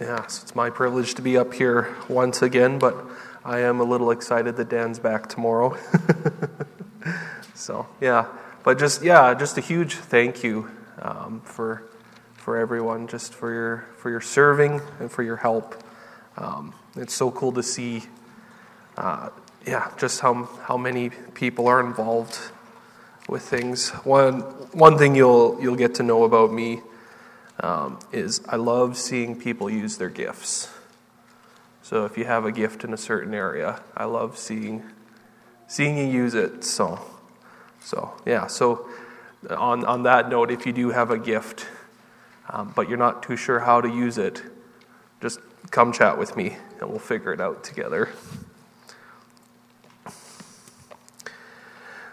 Yeah, 0.00 0.26
so 0.28 0.44
it's 0.44 0.54
my 0.54 0.70
privilege 0.70 1.14
to 1.16 1.22
be 1.22 1.36
up 1.36 1.52
here 1.52 1.94
once 2.08 2.40
again, 2.40 2.78
but 2.78 2.96
I 3.44 3.58
am 3.58 3.80
a 3.80 3.84
little 3.84 4.12
excited 4.12 4.56
that 4.56 4.70
Dan's 4.70 4.98
back 4.98 5.28
tomorrow. 5.28 5.76
so, 7.54 7.86
yeah, 8.00 8.24
but 8.64 8.78
just, 8.78 9.02
yeah, 9.02 9.34
just 9.34 9.58
a 9.58 9.60
huge 9.60 9.96
thank 9.96 10.42
you 10.42 10.70
um, 11.02 11.42
for, 11.44 11.82
for 12.32 12.56
everyone, 12.56 13.08
just 13.08 13.34
for 13.34 13.52
your, 13.52 13.84
for 13.98 14.08
your 14.08 14.22
serving 14.22 14.80
and 15.00 15.12
for 15.12 15.22
your 15.22 15.36
help. 15.36 15.84
Um, 16.38 16.72
it's 16.96 17.12
so 17.12 17.30
cool 17.30 17.52
to 17.52 17.62
see, 17.62 18.04
uh, 18.96 19.28
yeah, 19.66 19.90
just 19.98 20.20
how, 20.20 20.48
how 20.62 20.78
many 20.78 21.10
people 21.34 21.68
are 21.68 21.80
involved 21.80 22.38
with 23.28 23.42
things. 23.42 23.90
One, 23.90 24.40
one 24.72 24.96
thing 24.96 25.14
you'll, 25.14 25.58
you'll 25.60 25.76
get 25.76 25.96
to 25.96 26.02
know 26.02 26.24
about 26.24 26.54
me 26.54 26.80
um, 27.60 27.98
is 28.12 28.40
I 28.48 28.56
love 28.56 28.96
seeing 28.96 29.38
people 29.38 29.70
use 29.70 29.98
their 29.98 30.08
gifts. 30.08 30.70
So 31.82 32.04
if 32.04 32.16
you 32.16 32.24
have 32.24 32.44
a 32.44 32.52
gift 32.52 32.84
in 32.84 32.92
a 32.92 32.96
certain 32.96 33.34
area, 33.34 33.80
I 33.96 34.04
love 34.04 34.38
seeing 34.38 34.84
seeing 35.66 35.96
you 35.96 36.04
use 36.04 36.34
it. 36.34 36.64
So, 36.64 37.00
so 37.80 38.12
yeah. 38.26 38.46
So 38.46 38.88
on 39.48 39.84
on 39.84 40.02
that 40.04 40.28
note, 40.28 40.50
if 40.50 40.66
you 40.66 40.72
do 40.72 40.90
have 40.90 41.10
a 41.10 41.18
gift, 41.18 41.66
um, 42.48 42.72
but 42.74 42.88
you're 42.88 42.98
not 42.98 43.22
too 43.22 43.36
sure 43.36 43.60
how 43.60 43.80
to 43.80 43.88
use 43.88 44.18
it, 44.18 44.42
just 45.20 45.40
come 45.70 45.92
chat 45.92 46.18
with 46.18 46.36
me 46.36 46.56
and 46.80 46.90
we'll 46.90 46.98
figure 46.98 47.32
it 47.32 47.40
out 47.40 47.62
together. 47.62 48.10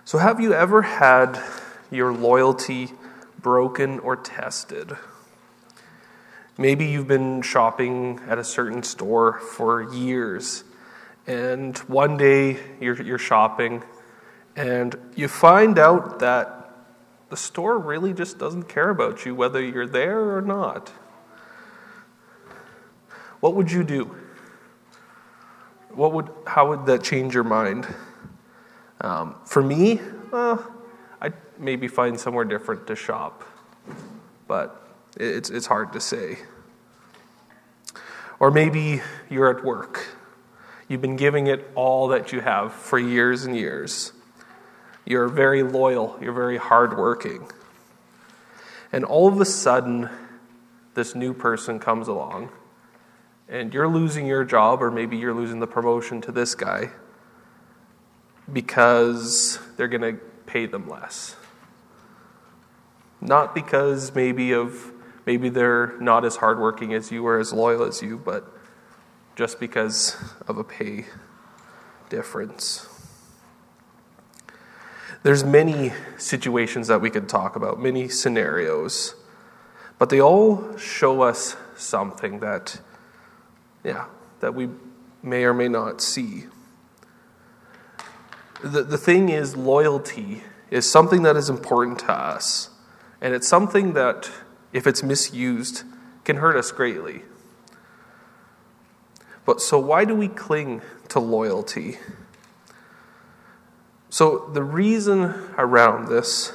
So, 0.05 0.19
have 0.19 0.39
you 0.39 0.53
ever 0.53 0.83
had 0.83 1.37
your 1.91 2.13
loyalty 2.13 2.93
broken 3.41 3.99
or 3.99 4.15
tested? 4.15 4.95
Maybe 6.59 6.87
you've 6.87 7.07
been 7.07 7.43
shopping 7.43 8.19
at 8.27 8.39
a 8.39 8.43
certain 8.43 8.81
store 8.81 9.39
for 9.39 9.93
years, 9.93 10.63
and 11.27 11.77
one 11.79 12.17
day 12.17 12.57
you're, 12.81 12.99
you're 12.99 13.19
shopping, 13.19 13.83
and 14.55 14.95
you 15.15 15.27
find 15.27 15.77
out 15.77 16.17
that 16.17 16.71
the 17.29 17.37
store 17.37 17.77
really 17.77 18.11
just 18.11 18.39
doesn't 18.39 18.63
care 18.63 18.89
about 18.89 19.23
you, 19.23 19.35
whether 19.35 19.61
you're 19.61 19.85
there 19.85 20.35
or 20.35 20.41
not. 20.41 20.89
What 23.39 23.53
would 23.53 23.71
you 23.71 23.83
do? 23.83 24.15
What 25.91 26.11
would, 26.13 26.29
how 26.47 26.69
would 26.69 26.87
that 26.87 27.03
change 27.03 27.35
your 27.35 27.43
mind? 27.43 27.87
Um, 29.01 29.35
for 29.45 29.61
me, 29.61 30.01
uh, 30.33 30.57
I'd 31.21 31.35
maybe 31.59 31.87
find 31.87 32.19
somewhere 32.19 32.45
different 32.45 32.87
to 32.87 32.95
shop, 32.95 33.43
but 34.47 34.87
it's, 35.19 35.51
it's 35.51 35.67
hard 35.67 35.93
to 35.93 35.99
say. 35.99 36.37
Or 38.39 38.51
maybe 38.51 39.01
you're 39.29 39.55
at 39.55 39.65
work. 39.65 40.07
You've 40.87 41.01
been 41.01 41.15
giving 41.15 41.47
it 41.47 41.69
all 41.75 42.07
that 42.09 42.31
you 42.31 42.41
have 42.41 42.73
for 42.73 42.99
years 42.99 43.45
and 43.45 43.55
years. 43.55 44.13
You're 45.05 45.27
very 45.27 45.63
loyal, 45.63 46.17
you're 46.21 46.33
very 46.33 46.57
hardworking. 46.57 47.49
And 48.91 49.03
all 49.03 49.27
of 49.27 49.39
a 49.41 49.45
sudden, 49.45 50.09
this 50.93 51.15
new 51.15 51.33
person 51.33 51.79
comes 51.79 52.07
along, 52.07 52.49
and 53.49 53.73
you're 53.73 53.87
losing 53.87 54.27
your 54.27 54.43
job, 54.43 54.81
or 54.81 54.91
maybe 54.91 55.17
you're 55.17 55.33
losing 55.33 55.59
the 55.59 55.67
promotion 55.67 56.21
to 56.21 56.31
this 56.31 56.55
guy 56.55 56.91
because 58.51 59.59
they're 59.75 59.87
going 59.87 60.15
to 60.15 60.21
pay 60.45 60.65
them 60.65 60.89
less. 60.89 61.35
Not 63.19 63.53
because 63.53 64.13
maybe 64.15 64.53
of 64.53 64.91
maybe 65.27 65.49
they're 65.49 65.93
not 65.99 66.23
as 66.23 66.37
hardworking 66.37 66.93
as 66.93 67.11
you 67.11 67.27
or 67.27 67.37
as 67.37 67.51
loyal 67.51 67.83
as 67.83 68.01
you, 68.01 68.17
but 68.17 68.49
just 69.35 69.59
because 69.59 70.15
of 70.47 70.57
a 70.57 70.63
pay 70.63 71.05
difference. 72.09 72.87
There's 75.23 75.43
many 75.43 75.91
situations 76.17 76.87
that 76.87 77.01
we 77.01 77.09
could 77.09 77.27
talk 77.27 77.57
about, 77.57 77.77
many 77.77 78.07
scenarios, 78.07 79.15
but 79.99 80.09
they 80.09 80.21
all 80.21 80.77
show 80.77 81.21
us 81.21 81.57
something 81.75 82.39
that, 82.39 82.79
yeah, 83.83 84.05
that 84.39 84.55
we 84.55 84.69
may 85.21 85.43
or 85.43 85.53
may 85.53 85.67
not 85.67 85.99
see. 85.99 86.45
The, 88.63 88.81
the 88.81 88.97
thing 88.97 89.27
is, 89.27 89.57
loyalty 89.57 90.43
is 90.71 90.89
something 90.89 91.23
that 91.23 91.35
is 91.35 91.49
important 91.49 91.99
to 91.99 92.13
us, 92.13 92.69
and 93.19 93.33
it's 93.33 93.47
something 93.47 93.91
that 93.91 94.31
if 94.77 94.85
it's 94.85 95.01
misused, 95.01 95.83
can 96.23 96.35
hurt 96.35 96.55
us 96.55 96.71
greatly. 96.71 97.23
But 99.43 99.59
so, 99.59 99.79
why 99.79 100.05
do 100.05 100.13
we 100.13 100.27
cling 100.27 100.81
to 101.09 101.19
loyalty? 101.19 101.97
So, 104.09 104.49
the 104.53 104.63
reason 104.63 105.21
around 105.57 106.09
this 106.09 106.53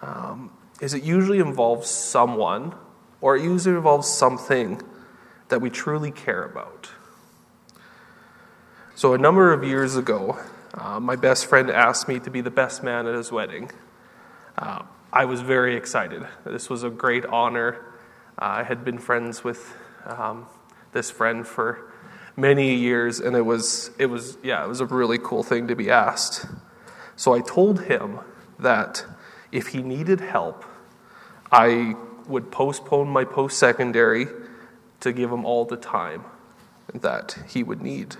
um, 0.00 0.50
is 0.80 0.94
it 0.94 1.02
usually 1.02 1.40
involves 1.40 1.90
someone 1.90 2.74
or 3.20 3.36
it 3.36 3.42
usually 3.42 3.76
involves 3.76 4.08
something 4.08 4.80
that 5.48 5.60
we 5.60 5.68
truly 5.68 6.10
care 6.10 6.42
about. 6.42 6.88
So, 8.94 9.12
a 9.12 9.18
number 9.18 9.52
of 9.52 9.62
years 9.62 9.94
ago, 9.94 10.38
uh, 10.72 10.98
my 11.00 11.16
best 11.16 11.44
friend 11.44 11.70
asked 11.70 12.08
me 12.08 12.18
to 12.20 12.30
be 12.30 12.40
the 12.40 12.50
best 12.50 12.82
man 12.82 13.06
at 13.06 13.14
his 13.14 13.30
wedding. 13.30 13.70
Uh, 14.56 14.84
I 15.12 15.24
was 15.24 15.40
very 15.40 15.74
excited. 15.74 16.24
This 16.44 16.70
was 16.70 16.84
a 16.84 16.90
great 16.90 17.26
honor. 17.26 17.84
Uh, 18.40 18.44
I 18.44 18.62
had 18.62 18.84
been 18.84 18.98
friends 18.98 19.42
with 19.42 19.74
um, 20.06 20.46
this 20.92 21.10
friend 21.10 21.44
for 21.44 21.90
many 22.36 22.76
years, 22.76 23.18
and 23.18 23.34
it 23.34 23.42
was, 23.42 23.90
it 23.98 24.06
was, 24.06 24.38
yeah, 24.40 24.64
it 24.64 24.68
was 24.68 24.80
a 24.80 24.86
really 24.86 25.18
cool 25.18 25.42
thing 25.42 25.66
to 25.66 25.74
be 25.74 25.90
asked. 25.90 26.46
So 27.16 27.34
I 27.34 27.40
told 27.40 27.86
him 27.86 28.20
that 28.60 29.04
if 29.50 29.68
he 29.68 29.82
needed 29.82 30.20
help, 30.20 30.64
I 31.50 31.96
would 32.28 32.52
postpone 32.52 33.08
my 33.08 33.24
post 33.24 33.58
secondary 33.58 34.28
to 35.00 35.12
give 35.12 35.32
him 35.32 35.44
all 35.44 35.64
the 35.64 35.76
time 35.76 36.24
that 36.94 37.36
he 37.48 37.64
would 37.64 37.82
need. 37.82 38.14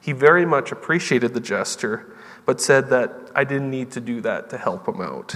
He 0.00 0.10
very 0.10 0.44
much 0.44 0.72
appreciated 0.72 1.32
the 1.32 1.40
gesture 1.40 2.12
but 2.48 2.62
said 2.62 2.88
that 2.88 3.12
I 3.34 3.44
didn't 3.44 3.68
need 3.68 3.90
to 3.90 4.00
do 4.00 4.22
that 4.22 4.48
to 4.48 4.56
help 4.56 4.88
him 4.88 5.02
out. 5.02 5.34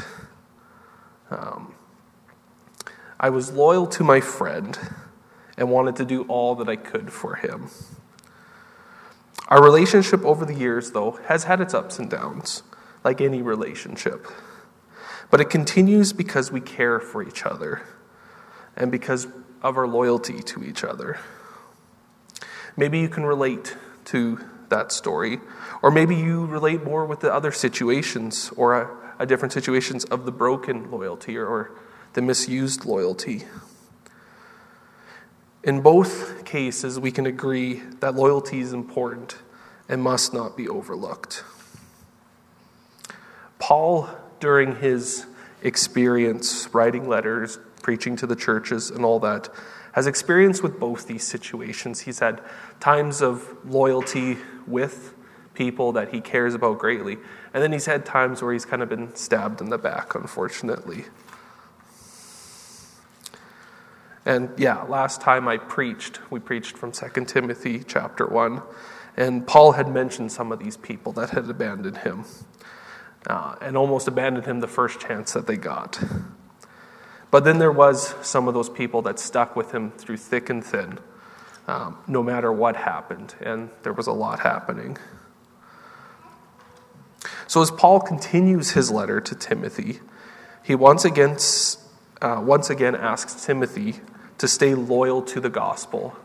Um, 1.30 1.74
I 3.20 3.28
was 3.28 3.52
loyal 3.52 3.86
to 3.88 4.02
my 4.02 4.22
friend 4.22 4.78
and 5.58 5.70
wanted 5.70 5.96
to 5.96 6.06
do 6.06 6.22
all 6.22 6.54
that 6.54 6.70
I 6.70 6.76
could 6.76 7.12
for 7.12 7.34
him. 7.34 7.68
Our 9.48 9.62
relationship 9.62 10.24
over 10.24 10.46
the 10.46 10.54
years, 10.54 10.92
though, 10.92 11.18
has 11.26 11.44
had 11.44 11.60
its 11.60 11.74
ups 11.74 11.98
and 11.98 12.08
downs, 12.08 12.62
like 13.04 13.20
any 13.20 13.42
relationship. 13.42 14.26
But 15.30 15.42
it 15.42 15.50
continues 15.50 16.14
because 16.14 16.50
we 16.50 16.62
care 16.62 16.98
for 16.98 17.22
each 17.22 17.44
other 17.44 17.82
and 18.74 18.90
because 18.90 19.26
of 19.60 19.76
our 19.76 19.86
loyalty 19.86 20.40
to 20.44 20.64
each 20.64 20.82
other. 20.82 21.18
Maybe 22.74 23.00
you 23.00 23.10
can 23.10 23.26
relate 23.26 23.76
to 24.06 24.40
that 24.72 24.90
story. 24.90 25.38
Or 25.82 25.90
maybe 25.90 26.16
you 26.16 26.46
relate 26.46 26.82
more 26.82 27.06
with 27.06 27.20
the 27.20 27.32
other 27.32 27.52
situations 27.52 28.50
or 28.56 28.74
a, 28.74 28.90
a 29.20 29.26
different 29.26 29.52
situations 29.52 30.04
of 30.06 30.24
the 30.24 30.32
broken 30.32 30.90
loyalty 30.90 31.36
or, 31.38 31.46
or 31.46 31.70
the 32.14 32.22
misused 32.22 32.84
loyalty. 32.84 33.44
In 35.62 35.80
both 35.80 36.44
cases, 36.44 36.98
we 36.98 37.12
can 37.12 37.24
agree 37.24 37.82
that 38.00 38.16
loyalty 38.16 38.60
is 38.60 38.72
important 38.72 39.36
and 39.88 40.02
must 40.02 40.34
not 40.34 40.56
be 40.56 40.68
overlooked. 40.68 41.44
Paul, 43.60 44.10
during 44.40 44.76
his 44.76 45.26
experience 45.62 46.68
writing 46.74 47.08
letters, 47.08 47.58
preaching 47.80 48.16
to 48.16 48.26
the 48.26 48.34
churches, 48.34 48.90
and 48.90 49.04
all 49.04 49.20
that, 49.20 49.48
has 49.92 50.06
experience 50.06 50.62
with 50.62 50.80
both 50.80 51.06
these 51.06 51.26
situations. 51.26 52.00
He's 52.00 52.18
had 52.18 52.40
times 52.80 53.22
of 53.22 53.56
loyalty 53.64 54.38
with 54.66 55.14
people 55.54 55.92
that 55.92 56.08
he 56.08 56.20
cares 56.20 56.54
about 56.54 56.78
greatly, 56.78 57.18
and 57.52 57.62
then 57.62 57.72
he's 57.72 57.86
had 57.86 58.04
times 58.06 58.42
where 58.42 58.52
he's 58.52 58.64
kind 58.64 58.82
of 58.82 58.88
been 58.88 59.14
stabbed 59.14 59.60
in 59.60 59.68
the 59.68 59.78
back, 59.78 60.14
unfortunately. 60.14 61.04
And 64.24 64.50
yeah, 64.56 64.82
last 64.82 65.20
time 65.20 65.48
I 65.48 65.56
preached, 65.56 66.20
we 66.30 66.38
preached 66.38 66.78
from 66.78 66.92
2 66.92 67.24
Timothy 67.24 67.82
chapter 67.86 68.26
1, 68.26 68.62
and 69.16 69.46
Paul 69.46 69.72
had 69.72 69.88
mentioned 69.88 70.32
some 70.32 70.52
of 70.52 70.58
these 70.58 70.76
people 70.76 71.12
that 71.14 71.30
had 71.30 71.50
abandoned 71.50 71.98
him 71.98 72.24
uh, 73.26 73.56
and 73.60 73.76
almost 73.76 74.08
abandoned 74.08 74.46
him 74.46 74.60
the 74.60 74.68
first 74.68 75.00
chance 75.00 75.32
that 75.32 75.46
they 75.46 75.56
got. 75.56 76.02
But 77.32 77.44
then 77.44 77.58
there 77.58 77.72
was 77.72 78.14
some 78.24 78.46
of 78.46 78.54
those 78.54 78.68
people 78.68 79.02
that 79.02 79.18
stuck 79.18 79.56
with 79.56 79.72
him 79.72 79.90
through 79.90 80.18
thick 80.18 80.50
and 80.50 80.62
thin, 80.62 80.98
um, 81.66 81.96
no 82.06 82.22
matter 82.22 82.52
what 82.52 82.76
happened, 82.76 83.34
and 83.40 83.70
there 83.82 83.92
was 83.92 84.06
a 84.06 84.12
lot 84.12 84.40
happening. 84.40 84.98
So 87.46 87.62
as 87.62 87.70
Paul 87.70 88.00
continues 88.00 88.72
his 88.72 88.90
letter 88.90 89.20
to 89.20 89.34
Timothy, 89.34 90.00
he 90.62 90.74
once 90.74 91.04
again, 91.04 91.38
uh, 92.20 92.40
once 92.44 92.70
again 92.70 92.94
asks 92.94 93.46
Timothy 93.46 93.96
to 94.38 94.46
stay 94.46 94.74
loyal 94.74 95.22
to 95.22 95.40
the 95.40 95.48
gospel, 95.48 96.16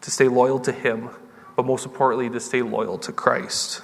to 0.00 0.10
stay 0.10 0.28
loyal 0.28 0.60
to 0.60 0.72
Him, 0.72 1.10
but 1.56 1.66
most 1.66 1.84
importantly, 1.84 2.30
to 2.30 2.40
stay 2.40 2.62
loyal 2.62 2.96
to 2.98 3.12
Christ. 3.12 3.82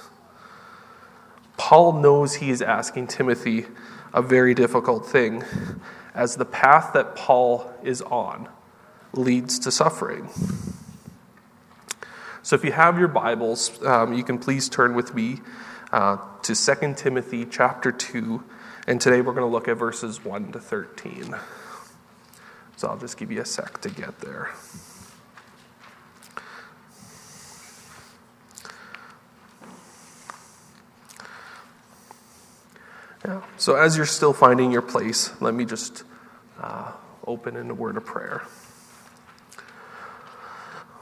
Paul 1.57 1.93
knows 2.01 2.35
he 2.35 2.49
is 2.49 2.61
asking 2.61 3.07
Timothy 3.07 3.65
a 4.13 4.21
very 4.21 4.53
difficult 4.53 5.05
thing, 5.05 5.43
as 6.13 6.35
the 6.35 6.45
path 6.45 6.93
that 6.93 7.15
Paul 7.15 7.71
is 7.83 8.01
on 8.01 8.49
leads 9.13 9.59
to 9.59 9.71
suffering. 9.71 10.29
So, 12.41 12.55
if 12.55 12.63
you 12.65 12.71
have 12.73 12.99
your 12.99 13.07
Bibles, 13.07 13.81
um, 13.85 14.13
you 14.13 14.23
can 14.23 14.37
please 14.37 14.67
turn 14.67 14.95
with 14.95 15.15
me 15.15 15.39
uh, 15.91 16.17
to 16.41 16.55
2 16.55 16.93
Timothy 16.95 17.45
chapter 17.45 17.91
2, 17.91 18.43
and 18.85 18.99
today 18.99 19.21
we're 19.21 19.33
going 19.33 19.47
to 19.47 19.51
look 19.51 19.67
at 19.67 19.77
verses 19.77 20.25
1 20.25 20.51
to 20.51 20.59
13. 20.59 21.35
So, 22.75 22.89
I'll 22.89 22.97
just 22.97 23.17
give 23.17 23.31
you 23.31 23.39
a 23.39 23.45
sec 23.45 23.79
to 23.81 23.89
get 23.89 24.19
there. 24.19 24.49
Yeah. 33.25 33.41
So, 33.57 33.75
as 33.75 33.95
you're 33.95 34.05
still 34.05 34.33
finding 34.33 34.71
your 34.71 34.81
place, 34.81 35.31
let 35.41 35.53
me 35.53 35.63
just 35.65 36.03
uh, 36.59 36.91
open 37.25 37.55
in 37.55 37.69
a 37.69 37.73
word 37.73 37.95
of 37.95 38.05
prayer. 38.05 38.43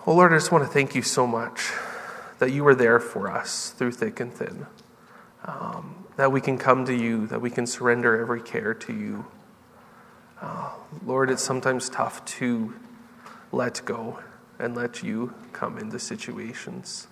Oh 0.05 0.15
Lord, 0.15 0.33
I 0.33 0.37
just 0.37 0.51
want 0.51 0.63
to 0.63 0.69
thank 0.69 0.95
you 0.95 1.03
so 1.03 1.27
much 1.27 1.71
that 2.39 2.51
you 2.51 2.63
were 2.63 2.73
there 2.73 2.99
for 2.99 3.29
us 3.29 3.69
through 3.69 3.91
thick 3.91 4.19
and 4.19 4.33
thin. 4.33 4.65
Um, 5.45 6.05
that 6.17 6.31
we 6.31 6.41
can 6.41 6.57
come 6.57 6.85
to 6.85 6.93
you, 6.93 7.27
that 7.27 7.41
we 7.41 7.49
can 7.49 7.65
surrender 7.65 8.19
every 8.19 8.41
care 8.41 8.73
to 8.73 8.93
you. 8.93 9.25
Uh, 10.41 10.71
Lord, 11.05 11.29
it's 11.29 11.43
sometimes 11.43 11.89
tough 11.89 12.25
to 12.25 12.73
let 13.51 13.81
go 13.85 14.19
and 14.59 14.75
let 14.75 15.03
you 15.03 15.33
come 15.53 15.77
into 15.77 15.99
situations. 15.99 17.07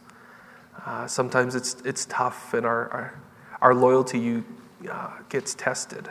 Uh, 0.85 1.07
sometimes 1.07 1.55
it's, 1.55 1.75
it's 1.85 2.05
tough, 2.05 2.53
and 2.53 2.65
our, 2.65 2.89
our, 2.89 3.21
our 3.61 3.75
loyalty 3.75 4.19
you 4.19 4.43
uh, 4.89 5.09
gets 5.29 5.53
tested. 5.53 6.09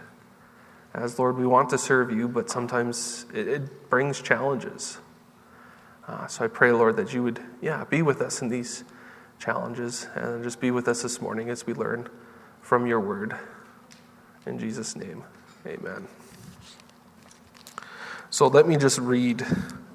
As 0.94 1.18
Lord, 1.18 1.36
we 1.36 1.46
want 1.46 1.70
to 1.70 1.78
serve 1.78 2.10
you, 2.10 2.28
but 2.28 2.50
sometimes 2.50 3.26
it, 3.32 3.46
it 3.46 3.90
brings 3.90 4.20
challenges. 4.20 4.98
Uh, 6.06 6.26
so 6.26 6.44
I 6.44 6.48
pray, 6.48 6.72
Lord, 6.72 6.96
that 6.96 7.12
you 7.12 7.22
would, 7.22 7.40
yeah, 7.60 7.84
be 7.84 8.02
with 8.02 8.20
us 8.22 8.40
in 8.40 8.48
these 8.48 8.84
challenges 9.38 10.08
and 10.14 10.42
just 10.42 10.60
be 10.60 10.70
with 10.70 10.88
us 10.88 11.02
this 11.02 11.20
morning 11.20 11.50
as 11.50 11.66
we 11.66 11.74
learn 11.74 12.08
from 12.62 12.86
your 12.86 13.00
word. 13.00 13.36
In 14.46 14.58
Jesus' 14.58 14.96
name, 14.96 15.24
amen. 15.66 16.08
So 18.30 18.46
let 18.46 18.66
me 18.66 18.76
just 18.76 18.98
read 18.98 19.44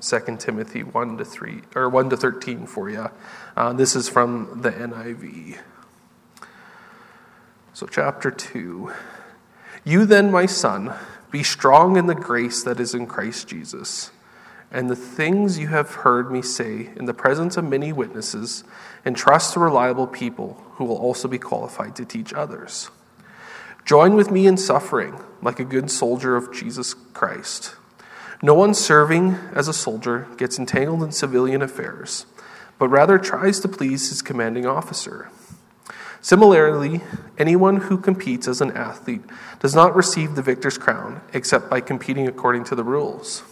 2 0.02 0.38
Timothy 0.38 0.84
1 0.84 1.18
to 1.18 1.26
3 1.26 1.62
or 1.76 1.90
1 1.90 2.10
to 2.12 2.18
13 2.18 2.68
for 2.68 2.90
you. 2.90 3.10
Uh, 3.56 3.74
this 3.74 3.96
is 3.96 4.10
from 4.10 4.62
the 4.62 4.72
NIV. 4.72 5.58
So, 7.76 7.88
chapter 7.88 8.30
2. 8.30 8.92
You 9.84 10.06
then, 10.06 10.30
my 10.30 10.46
son, 10.46 10.94
be 11.32 11.42
strong 11.42 11.98
in 11.98 12.06
the 12.06 12.14
grace 12.14 12.62
that 12.62 12.80
is 12.80 12.94
in 12.94 13.08
Christ 13.08 13.48
Jesus. 13.48 14.12
And 14.72 14.92
the 14.92 14.96
things 14.96 15.58
you 15.58 15.70
have 15.70 15.90
heard 15.90 16.32
me 16.32 16.44
say 16.44 16.92
in 16.96 17.06
the 17.06 17.16
presence 17.16 17.58
of 17.58 17.66
many 17.66 17.92
witnesses, 17.92 18.64
entrust 19.08 19.54
to 19.54 19.60
reliable 19.60 20.06
people 20.06 20.64
who 20.74 20.86
will 20.86 20.98
also 20.98 21.28
be 21.28 21.40
qualified 21.40 21.96
to 21.96 22.06
teach 22.06 22.32
others. 22.32 22.92
Join 23.86 24.14
with 24.14 24.30
me 24.30 24.46
in 24.46 24.56
suffering, 24.56 25.20
like 25.42 25.60
a 25.60 25.66
good 25.66 25.90
soldier 25.90 26.36
of 26.36 26.54
Jesus 26.54 26.94
Christ. 26.94 27.76
No 28.44 28.54
one 28.54 28.76
serving 28.76 29.32
as 29.56 29.68
a 29.68 29.74
soldier 29.74 30.28
gets 30.38 30.60
entangled 30.60 31.02
in 31.02 31.12
civilian 31.12 31.64
affairs, 31.64 32.28
but 32.78 32.90
rather 32.90 33.18
tries 33.18 33.60
to 33.62 33.68
please 33.68 34.10
his 34.10 34.22
commanding 34.22 34.68
officer. 34.68 35.32
Similarly, 36.24 37.02
anyone 37.38 37.76
who 37.76 37.98
competes 37.98 38.48
as 38.48 38.62
an 38.62 38.72
athlete 38.72 39.24
does 39.60 39.76
not 39.76 39.94
receive 39.94 40.36
the 40.36 40.42
victor's 40.42 40.78
crown 40.78 41.20
except 41.34 41.70
by 41.70 41.82
competing 41.82 42.30
according 42.30 42.64
to 42.64 42.76
the 42.76 42.84
rules. 42.84 43.44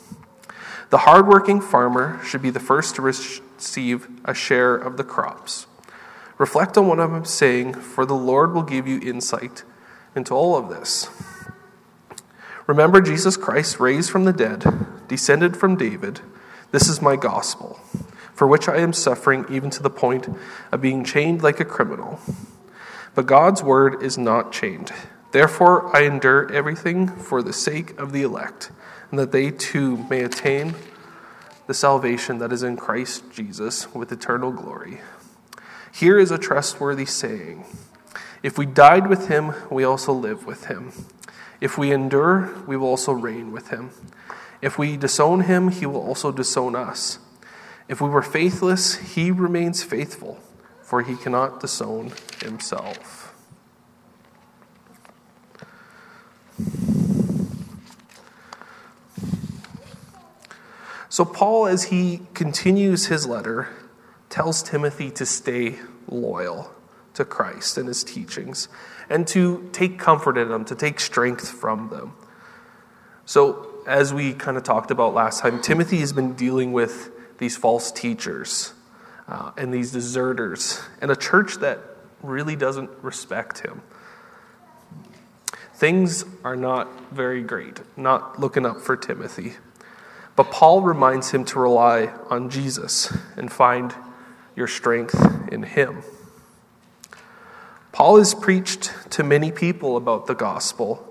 The 0.89 0.99
hardworking 0.99 1.59
farmer 1.59 2.21
should 2.23 2.41
be 2.41 2.49
the 2.49 2.61
first 2.61 2.95
to 2.95 3.01
receive 3.01 4.07
a 4.23 4.33
share 4.33 4.73
of 4.73 4.95
the 4.95 5.03
crops. 5.03 5.67
Reflect 6.37 6.77
on 6.77 6.87
what 6.87 7.01
I'm 7.01 7.25
saying, 7.25 7.73
for 7.73 8.05
the 8.05 8.13
Lord 8.13 8.53
will 8.53 8.63
give 8.63 8.87
you 8.87 9.01
insight 9.01 9.65
into 10.15 10.33
all 10.33 10.55
of 10.55 10.69
this. 10.69 11.09
Remember 12.67 13.01
Jesus 13.01 13.35
Christ, 13.35 13.81
raised 13.81 14.09
from 14.09 14.23
the 14.23 14.31
dead, 14.31 14.63
descended 15.09 15.57
from 15.57 15.75
David. 15.75 16.21
This 16.71 16.87
is 16.87 17.01
my 17.01 17.17
gospel, 17.17 17.81
for 18.33 18.47
which 18.47 18.69
I 18.69 18.77
am 18.77 18.93
suffering 18.93 19.45
even 19.49 19.69
to 19.71 19.83
the 19.83 19.89
point 19.89 20.29
of 20.71 20.79
being 20.79 21.03
chained 21.03 21.43
like 21.43 21.59
a 21.59 21.65
criminal. 21.65 22.21
But 23.13 23.25
God's 23.25 23.61
word 23.61 24.01
is 24.01 24.17
not 24.17 24.51
chained. 24.51 24.91
Therefore, 25.31 25.95
I 25.95 26.01
endure 26.01 26.51
everything 26.51 27.07
for 27.07 27.41
the 27.41 27.53
sake 27.53 27.97
of 27.99 28.11
the 28.11 28.21
elect, 28.21 28.71
and 29.09 29.19
that 29.19 29.31
they 29.31 29.51
too 29.51 29.97
may 30.09 30.21
attain 30.21 30.75
the 31.67 31.73
salvation 31.73 32.37
that 32.39 32.51
is 32.51 32.63
in 32.63 32.77
Christ 32.77 33.23
Jesus 33.31 33.93
with 33.93 34.11
eternal 34.11 34.51
glory. 34.51 35.01
Here 35.93 36.17
is 36.17 36.31
a 36.31 36.37
trustworthy 36.37 37.05
saying 37.05 37.65
If 38.43 38.57
we 38.57 38.65
died 38.65 39.07
with 39.07 39.27
him, 39.27 39.53
we 39.69 39.83
also 39.83 40.13
live 40.13 40.45
with 40.45 40.65
him. 40.65 40.91
If 41.59 41.77
we 41.77 41.91
endure, 41.91 42.49
we 42.65 42.75
will 42.75 42.87
also 42.87 43.11
reign 43.11 43.51
with 43.51 43.69
him. 43.69 43.91
If 44.61 44.77
we 44.77 44.97
disown 44.97 45.41
him, 45.41 45.69
he 45.69 45.85
will 45.85 46.01
also 46.01 46.31
disown 46.31 46.75
us. 46.75 47.19
If 47.87 47.99
we 47.99 48.09
were 48.09 48.21
faithless, 48.21 48.95
he 48.95 49.31
remains 49.31 49.83
faithful 49.83 50.39
for 50.91 51.03
he 51.03 51.15
cannot 51.15 51.61
disown 51.61 52.11
himself. 52.43 53.33
So, 61.07 61.23
Paul, 61.23 61.67
as 61.67 61.85
he 61.85 62.23
continues 62.33 63.05
his 63.05 63.25
letter, 63.25 63.69
tells 64.27 64.61
Timothy 64.61 65.09
to 65.11 65.25
stay 65.25 65.79
loyal 66.09 66.73
to 67.13 67.23
Christ 67.23 67.77
and 67.77 67.87
his 67.87 68.03
teachings 68.03 68.67
and 69.09 69.25
to 69.27 69.69
take 69.71 69.97
comfort 69.97 70.37
in 70.37 70.49
them, 70.49 70.65
to 70.65 70.75
take 70.75 70.99
strength 70.99 71.47
from 71.47 71.87
them. 71.87 72.15
So, 73.25 73.81
as 73.87 74.13
we 74.13 74.33
kind 74.33 74.57
of 74.57 74.63
talked 74.63 74.91
about 74.91 75.13
last 75.13 75.39
time, 75.39 75.61
Timothy 75.61 75.99
has 75.99 76.11
been 76.11 76.33
dealing 76.33 76.73
with 76.73 77.11
these 77.37 77.55
false 77.55 77.93
teachers 77.93 78.73
uh, 79.31 79.51
and 79.55 79.73
these 79.73 79.91
deserters, 79.91 80.81
and 80.99 81.09
a 81.09 81.15
church 81.15 81.55
that 81.59 81.79
really 82.21 82.57
doesn't 82.57 82.89
respect 83.01 83.59
him. 83.59 83.81
Things 85.73 86.25
are 86.43 86.57
not 86.57 87.11
very 87.11 87.41
great, 87.41 87.79
not 87.95 88.39
looking 88.39 88.65
up 88.65 88.81
for 88.81 88.97
Timothy. 88.97 89.53
But 90.35 90.51
Paul 90.51 90.81
reminds 90.81 91.31
him 91.31 91.45
to 91.45 91.59
rely 91.59 92.13
on 92.29 92.49
Jesus 92.49 93.17
and 93.37 93.51
find 93.51 93.95
your 94.55 94.67
strength 94.67 95.15
in 95.49 95.63
him. 95.63 96.03
Paul 97.93 98.17
has 98.17 98.33
preached 98.33 98.91
to 99.11 99.23
many 99.23 99.51
people 99.51 99.95
about 99.95 100.27
the 100.27 100.35
gospel 100.35 101.07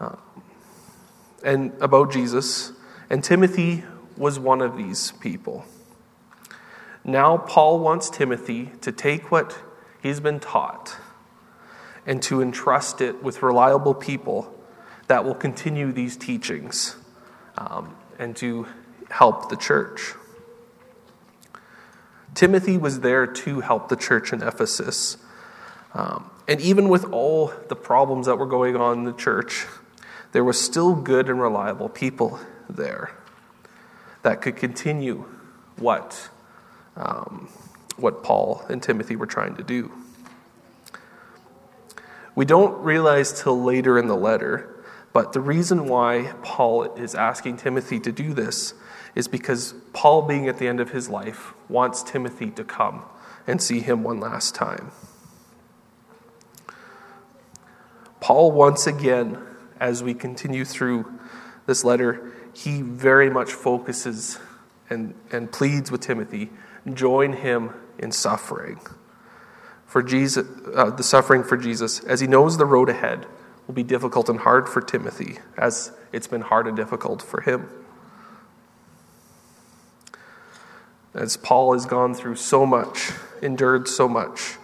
uh, 0.00 0.16
and 1.44 1.72
about 1.80 2.10
Jesus, 2.10 2.72
and 3.10 3.22
Timothy 3.22 3.84
was 4.16 4.38
one 4.38 4.62
of 4.62 4.78
these 4.78 5.12
people. 5.12 5.66
Now, 7.04 7.36
Paul 7.36 7.80
wants 7.80 8.08
Timothy 8.08 8.72
to 8.80 8.90
take 8.90 9.30
what 9.30 9.58
he's 10.02 10.20
been 10.20 10.40
taught 10.40 10.96
and 12.06 12.22
to 12.22 12.40
entrust 12.40 13.00
it 13.00 13.22
with 13.22 13.42
reliable 13.42 13.94
people 13.94 14.52
that 15.06 15.24
will 15.24 15.34
continue 15.34 15.92
these 15.92 16.16
teachings 16.16 16.96
um, 17.58 17.96
and 18.18 18.34
to 18.36 18.66
help 19.10 19.50
the 19.50 19.56
church. 19.56 20.14
Timothy 22.34 22.78
was 22.78 23.00
there 23.00 23.26
to 23.26 23.60
help 23.60 23.88
the 23.88 23.96
church 23.96 24.32
in 24.32 24.42
Ephesus. 24.42 25.18
Um, 25.92 26.30
and 26.48 26.60
even 26.60 26.88
with 26.88 27.04
all 27.12 27.52
the 27.68 27.76
problems 27.76 28.26
that 28.26 28.36
were 28.36 28.46
going 28.46 28.76
on 28.76 28.98
in 28.98 29.04
the 29.04 29.12
church, 29.12 29.66
there 30.32 30.42
was 30.42 30.60
still 30.60 30.94
good 30.94 31.28
and 31.28 31.40
reliable 31.40 31.88
people 31.88 32.40
there 32.68 33.12
that 34.22 34.40
could 34.40 34.56
continue 34.56 35.26
what 35.76 36.30
um, 36.96 37.48
what 37.96 38.22
Paul 38.22 38.64
and 38.68 38.82
Timothy 38.82 39.16
were 39.16 39.26
trying 39.26 39.56
to 39.56 39.62
do. 39.62 39.92
We 42.34 42.44
don't 42.44 42.82
realize 42.82 43.42
till 43.42 43.62
later 43.62 43.98
in 43.98 44.08
the 44.08 44.16
letter, 44.16 44.84
but 45.12 45.32
the 45.32 45.40
reason 45.40 45.86
why 45.86 46.32
Paul 46.42 46.82
is 46.94 47.14
asking 47.14 47.58
Timothy 47.58 48.00
to 48.00 48.10
do 48.10 48.34
this 48.34 48.74
is 49.14 49.28
because 49.28 49.74
Paul, 49.92 50.22
being 50.22 50.48
at 50.48 50.58
the 50.58 50.66
end 50.66 50.80
of 50.80 50.90
his 50.90 51.08
life, 51.08 51.54
wants 51.68 52.02
Timothy 52.02 52.50
to 52.50 52.64
come 52.64 53.04
and 53.46 53.62
see 53.62 53.78
him 53.78 54.02
one 54.02 54.18
last 54.18 54.54
time. 54.54 54.90
Paul, 58.18 58.50
once 58.50 58.86
again, 58.86 59.38
as 59.78 60.02
we 60.02 60.14
continue 60.14 60.64
through 60.64 61.12
this 61.66 61.84
letter, 61.84 62.32
he 62.52 62.82
very 62.82 63.30
much 63.30 63.52
focuses 63.52 64.38
and, 64.90 65.14
and 65.30 65.52
pleads 65.52 65.90
with 65.92 66.00
Timothy 66.00 66.50
join 66.92 67.34
him 67.34 67.70
in 67.98 68.12
suffering. 68.12 68.80
For 69.86 70.02
Jesus, 70.02 70.46
uh, 70.74 70.90
the 70.90 71.02
suffering 71.02 71.44
for 71.44 71.56
Jesus, 71.56 72.00
as 72.00 72.20
he 72.20 72.26
knows 72.26 72.58
the 72.58 72.66
road 72.66 72.88
ahead 72.88 73.26
will 73.66 73.74
be 73.74 73.82
difficult 73.82 74.28
and 74.28 74.40
hard 74.40 74.68
for 74.68 74.80
Timothy, 74.80 75.38
as 75.56 75.92
it's 76.12 76.26
been 76.26 76.42
hard 76.42 76.66
and 76.66 76.76
difficult 76.76 77.22
for 77.22 77.40
him. 77.40 77.68
As 81.14 81.36
Paul 81.36 81.72
has 81.72 81.86
gone 81.86 82.12
through 82.12 82.36
so 82.36 82.66
much, 82.66 83.12
endured 83.40 83.86
so 83.86 84.08
much, 84.08 84.56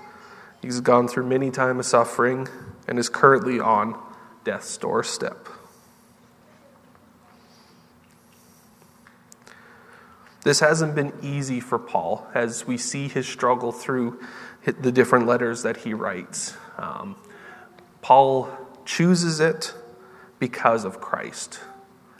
he's 0.60 0.80
gone 0.80 1.06
through 1.06 1.26
many 1.26 1.50
times 1.50 1.78
of 1.78 1.86
suffering 1.86 2.48
and 2.88 2.98
is 2.98 3.08
currently 3.08 3.60
on 3.60 3.96
death's 4.42 4.76
doorstep. 4.76 5.48
This 10.42 10.60
hasn't 10.60 10.94
been 10.94 11.12
easy 11.22 11.60
for 11.60 11.78
Paul 11.78 12.26
as 12.34 12.66
we 12.66 12.78
see 12.78 13.08
his 13.08 13.28
struggle 13.28 13.72
through 13.72 14.20
the 14.64 14.92
different 14.92 15.26
letters 15.26 15.62
that 15.62 15.78
he 15.78 15.92
writes. 15.92 16.54
Um, 16.78 17.16
Paul 18.00 18.50
chooses 18.84 19.40
it 19.40 19.74
because 20.38 20.84
of 20.84 21.00
Christ. 21.00 21.60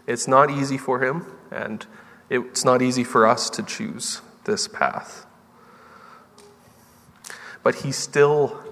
It's 0.06 0.28
not 0.28 0.50
easy 0.50 0.76
for 0.76 1.02
him, 1.02 1.26
and 1.50 1.86
it's 2.28 2.64
not 2.64 2.82
easy 2.82 3.04
for 3.04 3.26
us 3.26 3.48
to 3.50 3.62
choose 3.62 4.20
this 4.44 4.68
path. 4.68 5.26
But 7.62 7.76
he 7.76 7.92
still 7.92 8.62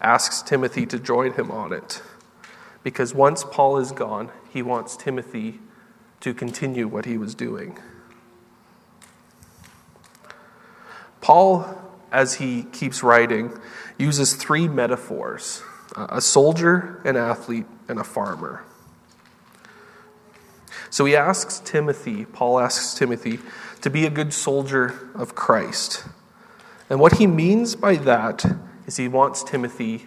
asks 0.00 0.42
Timothy 0.42 0.86
to 0.86 0.98
join 0.98 1.32
him 1.32 1.50
on 1.50 1.72
it 1.72 2.02
because 2.82 3.14
once 3.14 3.44
Paul 3.44 3.78
is 3.78 3.92
gone, 3.92 4.30
he 4.50 4.62
wants 4.62 4.96
Timothy 4.96 5.60
to 6.20 6.32
continue 6.32 6.88
what 6.88 7.04
he 7.04 7.18
was 7.18 7.34
doing. 7.34 7.78
Paul, 11.28 11.68
as 12.10 12.36
he 12.36 12.62
keeps 12.62 13.02
writing, 13.02 13.52
uses 13.98 14.32
three 14.32 14.66
metaphors 14.66 15.62
a 15.94 16.22
soldier, 16.22 17.02
an 17.04 17.18
athlete, 17.18 17.66
and 17.86 17.98
a 17.98 18.04
farmer. 18.04 18.64
So 20.88 21.04
he 21.04 21.14
asks 21.14 21.60
Timothy, 21.60 22.24
Paul 22.24 22.58
asks 22.58 22.94
Timothy, 22.94 23.40
to 23.82 23.90
be 23.90 24.06
a 24.06 24.10
good 24.10 24.32
soldier 24.32 25.10
of 25.14 25.34
Christ. 25.34 26.06
And 26.88 26.98
what 26.98 27.18
he 27.18 27.26
means 27.26 27.76
by 27.76 27.96
that 27.96 28.46
is 28.86 28.96
he 28.96 29.06
wants 29.06 29.42
Timothy 29.42 30.06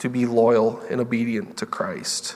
to 0.00 0.08
be 0.08 0.26
loyal 0.26 0.80
and 0.90 1.00
obedient 1.00 1.56
to 1.58 1.66
Christ. 1.66 2.34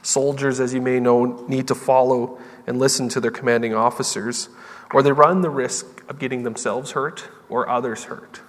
Soldiers, 0.00 0.60
as 0.60 0.72
you 0.72 0.80
may 0.80 0.98
know, 0.98 1.44
need 1.46 1.68
to 1.68 1.74
follow 1.74 2.38
and 2.66 2.78
listen 2.78 3.10
to 3.10 3.20
their 3.20 3.30
commanding 3.30 3.74
officers, 3.74 4.48
or 4.92 5.02
they 5.02 5.12
run 5.12 5.42
the 5.42 5.50
risk 5.50 6.02
of 6.08 6.18
getting 6.18 6.42
themselves 6.42 6.92
hurt 6.92 7.28
or 7.48 7.68
others 7.68 8.04
hurt. 8.04 8.40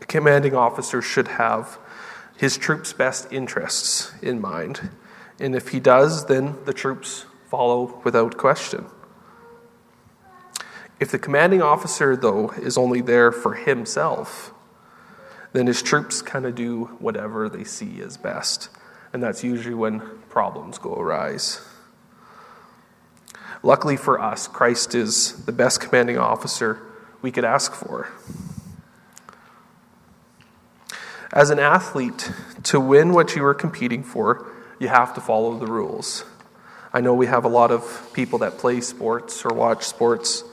A 0.00 0.06
commanding 0.06 0.54
officer 0.54 1.00
should 1.00 1.28
have 1.28 1.78
his 2.36 2.56
troops' 2.56 2.92
best 2.92 3.32
interests 3.32 4.12
in 4.20 4.40
mind, 4.40 4.90
and 5.38 5.54
if 5.54 5.68
he 5.68 5.80
does, 5.80 6.26
then 6.26 6.56
the 6.64 6.72
troops 6.72 7.26
follow 7.48 8.00
without 8.04 8.36
question. 8.36 8.86
If 11.00 11.10
the 11.10 11.18
commanding 11.18 11.62
officer, 11.62 12.16
though, 12.16 12.50
is 12.50 12.78
only 12.78 13.00
there 13.00 13.32
for 13.32 13.54
himself, 13.54 14.52
then 15.52 15.66
his 15.66 15.82
troops 15.82 16.22
kind 16.22 16.46
of 16.46 16.54
do 16.54 16.96
whatever 16.98 17.48
they 17.48 17.64
see 17.64 18.00
as 18.00 18.16
best. 18.16 18.68
And 19.12 19.22
that's 19.22 19.44
usually 19.44 19.74
when 19.74 20.00
problems 20.28 20.78
go 20.78 20.94
arise. 20.94 21.60
Luckily 23.64 23.96
for 23.96 24.20
us, 24.20 24.46
Christ 24.46 24.94
is 24.94 25.46
the 25.46 25.52
best 25.52 25.80
commanding 25.80 26.18
officer 26.18 26.82
we 27.22 27.32
could 27.32 27.46
ask 27.46 27.72
for. 27.72 28.08
As 31.32 31.48
an 31.48 31.58
athlete, 31.58 32.30
to 32.64 32.78
win 32.78 33.14
what 33.14 33.34
you 33.34 33.42
are 33.42 33.54
competing 33.54 34.04
for, 34.04 34.46
you 34.78 34.88
have 34.88 35.14
to 35.14 35.20
follow 35.22 35.58
the 35.58 35.66
rules. 35.66 36.26
I 36.92 37.00
know 37.00 37.14
we 37.14 37.24
have 37.24 37.46
a 37.46 37.48
lot 37.48 37.70
of 37.70 38.10
people 38.12 38.40
that 38.40 38.58
play 38.58 38.82
sports 38.82 39.46
or 39.46 39.54
watch 39.54 39.82
sports. 39.84 40.44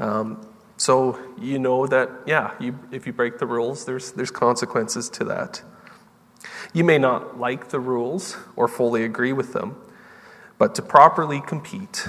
Um, 0.00 0.44
so 0.76 1.20
you 1.40 1.60
know 1.60 1.86
that, 1.86 2.10
yeah, 2.26 2.52
you, 2.58 2.76
if 2.90 3.06
you 3.06 3.12
break 3.12 3.38
the 3.38 3.46
rules, 3.46 3.84
there's, 3.84 4.10
there's 4.10 4.32
consequences 4.32 5.08
to 5.10 5.24
that. 5.26 5.62
You 6.74 6.82
may 6.82 6.98
not 6.98 7.38
like 7.38 7.68
the 7.68 7.78
rules 7.78 8.36
or 8.56 8.66
fully 8.66 9.04
agree 9.04 9.32
with 9.32 9.52
them, 9.52 9.76
but 10.58 10.74
to 10.74 10.82
properly 10.82 11.40
compete, 11.40 12.08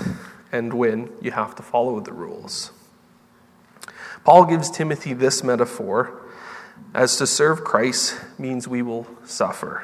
and 0.52 0.74
when, 0.74 1.12
you 1.22 1.32
have 1.32 1.56
to 1.56 1.64
follow 1.64 2.00
the 2.00 2.14
rules. 2.14 2.72
Paul 4.24 4.46
gives 4.46 4.70
Timothy 4.70 5.14
this 5.14 5.44
metaphor 5.44 6.22
as 6.94 7.18
to 7.18 7.28
serve 7.28 7.64
Christ 7.64 8.20
means 8.38 8.68
we 8.68 8.82
will 8.82 9.08
suffer. 9.26 9.84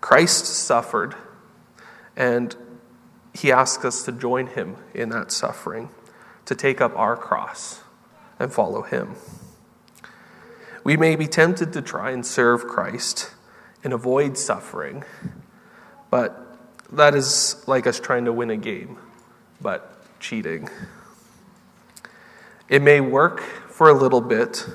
Christ 0.00 0.46
suffered, 0.46 1.14
and 2.16 2.54
he 3.32 3.50
asks 3.50 3.84
us 3.84 4.02
to 4.04 4.12
join 4.12 4.48
him 4.48 4.76
in 4.92 5.08
that 5.10 5.32
suffering, 5.32 5.90
to 6.44 6.54
take 6.54 6.80
up 6.80 6.96
our 6.96 7.16
cross 7.16 7.82
and 8.38 8.52
follow 8.52 8.82
him. 8.82 9.14
We 10.84 10.96
may 10.96 11.16
be 11.16 11.26
tempted 11.26 11.72
to 11.72 11.82
try 11.82 12.10
and 12.10 12.24
serve 12.24 12.66
Christ 12.66 13.32
and 13.82 13.92
avoid 13.92 14.36
suffering, 14.36 15.04
but 16.10 16.58
that 16.92 17.14
is 17.14 17.64
like 17.66 17.86
us 17.86 17.98
trying 17.98 18.26
to 18.26 18.32
win 18.32 18.50
a 18.50 18.56
game 18.56 18.98
but 19.60 20.20
cheating. 20.20 20.68
It 22.68 22.82
may 22.82 23.00
work 23.00 23.40
for 23.40 23.88
a 23.88 23.94
little 23.94 24.20
bit, 24.20 24.66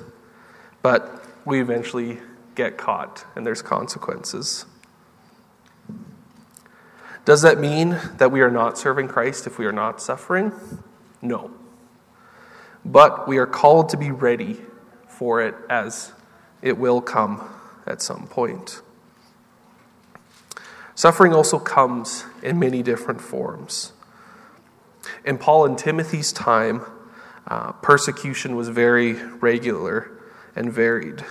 but 0.82 1.26
we 1.46 1.60
eventually 1.62 2.20
get 2.56 2.78
caught 2.78 3.26
and 3.36 3.46
there's 3.46 3.62
consequences. 3.62 4.66
Does 7.26 7.42
that 7.42 7.60
mean 7.60 8.00
that 8.18 8.32
we 8.32 8.42
are 8.42 8.52
not 8.52 8.78
serving 8.78 9.08
Christ 9.08 9.48
if 9.48 9.58
we 9.58 9.66
are 9.66 9.72
not 9.72 10.02
suffering? 10.02 10.52
No. 11.22 11.52
But 12.84 13.28
we 13.28 13.38
are 13.38 13.46
called 13.46 13.90
to 13.90 13.98
be 13.98 14.12
ready 14.12 14.62
for 15.08 15.42
it 15.42 15.56
as 15.70 16.12
it 16.62 16.78
will 16.78 17.02
come 17.02 17.48
at 17.86 18.02
some 18.02 18.28
point. 18.28 18.82
Suffering 20.96 21.34
also 21.34 21.60
comes 21.60 22.26
in 22.44 22.60
many 22.60 22.84
different 22.84 23.22
forms. 23.22 23.94
In 25.26 25.38
Paul 25.38 25.66
and 25.66 25.78
Timothy's 25.78 26.32
time, 26.32 26.86
uh, 27.48 27.72
persecution 27.74 28.56
was 28.56 28.70
very 28.70 29.14
regular 29.14 30.12
and 30.56 30.72
varied. 30.72 31.24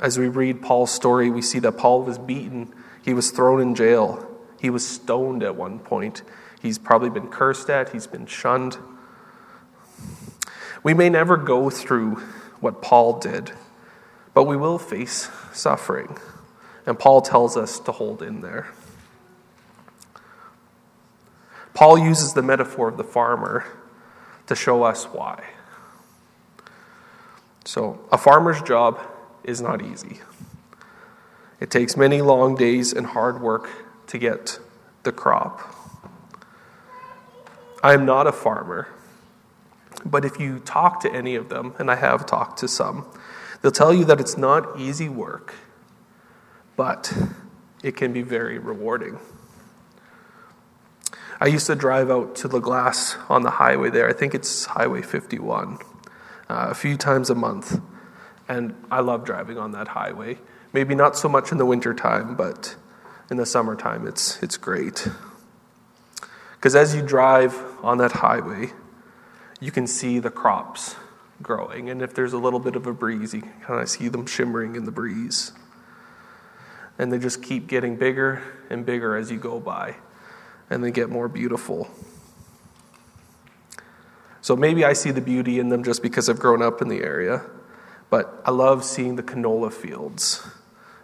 As 0.00 0.18
we 0.18 0.28
read 0.28 0.62
Paul's 0.62 0.90
story, 0.90 1.30
we 1.30 1.42
see 1.42 1.58
that 1.60 1.72
Paul 1.72 2.02
was 2.02 2.18
beaten, 2.18 2.74
he 3.02 3.14
was 3.14 3.30
thrown 3.30 3.60
in 3.60 3.74
jail, 3.74 4.26
he 4.60 4.70
was 4.70 4.86
stoned 4.86 5.42
at 5.42 5.56
one 5.56 5.78
point, 5.78 6.22
he's 6.62 6.78
probably 6.78 7.10
been 7.10 7.28
cursed 7.28 7.68
at, 7.70 7.90
he's 7.90 8.06
been 8.06 8.26
shunned. 8.26 8.78
We 10.82 10.94
may 10.94 11.10
never 11.10 11.36
go 11.36 11.68
through 11.68 12.16
what 12.60 12.80
Paul 12.80 13.18
did, 13.18 13.52
but 14.32 14.44
we 14.44 14.56
will 14.56 14.78
face 14.78 15.28
suffering. 15.52 16.16
And 16.86 16.98
Paul 16.98 17.20
tells 17.20 17.56
us 17.56 17.78
to 17.80 17.92
hold 17.92 18.22
in 18.22 18.40
there. 18.40 18.68
Paul 21.80 21.98
uses 21.98 22.34
the 22.34 22.42
metaphor 22.42 22.88
of 22.88 22.98
the 22.98 23.04
farmer 23.04 23.64
to 24.48 24.54
show 24.54 24.82
us 24.82 25.04
why. 25.04 25.42
So, 27.64 28.06
a 28.12 28.18
farmer's 28.18 28.60
job 28.60 29.00
is 29.44 29.62
not 29.62 29.80
easy. 29.80 30.20
It 31.58 31.70
takes 31.70 31.96
many 31.96 32.20
long 32.20 32.54
days 32.54 32.92
and 32.92 33.06
hard 33.06 33.40
work 33.40 33.70
to 34.08 34.18
get 34.18 34.58
the 35.04 35.10
crop. 35.10 35.74
I 37.82 37.94
am 37.94 38.04
not 38.04 38.26
a 38.26 38.32
farmer, 38.32 38.88
but 40.04 40.26
if 40.26 40.38
you 40.38 40.58
talk 40.58 41.00
to 41.00 41.10
any 41.10 41.34
of 41.34 41.48
them, 41.48 41.74
and 41.78 41.90
I 41.90 41.94
have 41.94 42.26
talked 42.26 42.58
to 42.58 42.68
some, 42.68 43.06
they'll 43.62 43.72
tell 43.72 43.94
you 43.94 44.04
that 44.04 44.20
it's 44.20 44.36
not 44.36 44.78
easy 44.78 45.08
work, 45.08 45.54
but 46.76 47.10
it 47.82 47.96
can 47.96 48.12
be 48.12 48.20
very 48.20 48.58
rewarding. 48.58 49.18
I 51.42 51.46
used 51.46 51.66
to 51.68 51.74
drive 51.74 52.10
out 52.10 52.36
to 52.36 52.48
La 52.48 52.58
Glace 52.58 53.16
on 53.30 53.42
the 53.42 53.50
highway 53.52 53.88
there. 53.88 54.06
I 54.06 54.12
think 54.12 54.34
it's 54.34 54.66
Highway 54.66 55.00
51, 55.00 55.74
uh, 55.76 55.78
a 56.48 56.74
few 56.74 56.98
times 56.98 57.30
a 57.30 57.34
month. 57.34 57.80
And 58.46 58.74
I 58.90 59.00
love 59.00 59.24
driving 59.24 59.56
on 59.56 59.72
that 59.72 59.88
highway. 59.88 60.38
Maybe 60.74 60.94
not 60.94 61.16
so 61.16 61.30
much 61.30 61.50
in 61.50 61.56
the 61.56 61.64
wintertime, 61.64 62.36
but 62.36 62.76
in 63.30 63.38
the 63.38 63.46
summertime, 63.46 64.06
it's, 64.06 64.42
it's 64.42 64.58
great. 64.58 65.08
Because 66.52 66.76
as 66.76 66.94
you 66.94 67.00
drive 67.00 67.54
on 67.82 67.96
that 67.98 68.12
highway, 68.12 68.72
you 69.60 69.70
can 69.70 69.86
see 69.86 70.18
the 70.18 70.30
crops 70.30 70.96
growing. 71.40 71.88
And 71.88 72.02
if 72.02 72.14
there's 72.14 72.34
a 72.34 72.38
little 72.38 72.60
bit 72.60 72.76
of 72.76 72.86
a 72.86 72.92
breeze, 72.92 73.32
you 73.32 73.40
can 73.40 73.60
kind 73.62 73.80
of 73.80 73.88
see 73.88 74.08
them 74.08 74.26
shimmering 74.26 74.76
in 74.76 74.84
the 74.84 74.92
breeze. 74.92 75.52
and 76.98 77.10
they 77.10 77.18
just 77.18 77.42
keep 77.42 77.66
getting 77.66 77.96
bigger 77.96 78.42
and 78.68 78.84
bigger 78.84 79.16
as 79.16 79.30
you 79.30 79.38
go 79.38 79.58
by, 79.58 79.96
and 80.70 80.82
they 80.82 80.90
get 80.90 81.10
more 81.10 81.28
beautiful. 81.28 81.90
So 84.40 84.56
maybe 84.56 84.84
I 84.84 84.94
see 84.94 85.10
the 85.10 85.20
beauty 85.20 85.58
in 85.58 85.68
them 85.68 85.84
just 85.84 86.02
because 86.02 86.28
I've 86.28 86.38
grown 86.38 86.62
up 86.62 86.80
in 86.80 86.88
the 86.88 87.02
area, 87.02 87.42
but 88.08 88.40
I 88.46 88.50
love 88.50 88.84
seeing 88.84 89.16
the 89.16 89.22
canola 89.22 89.72
fields 89.72 90.46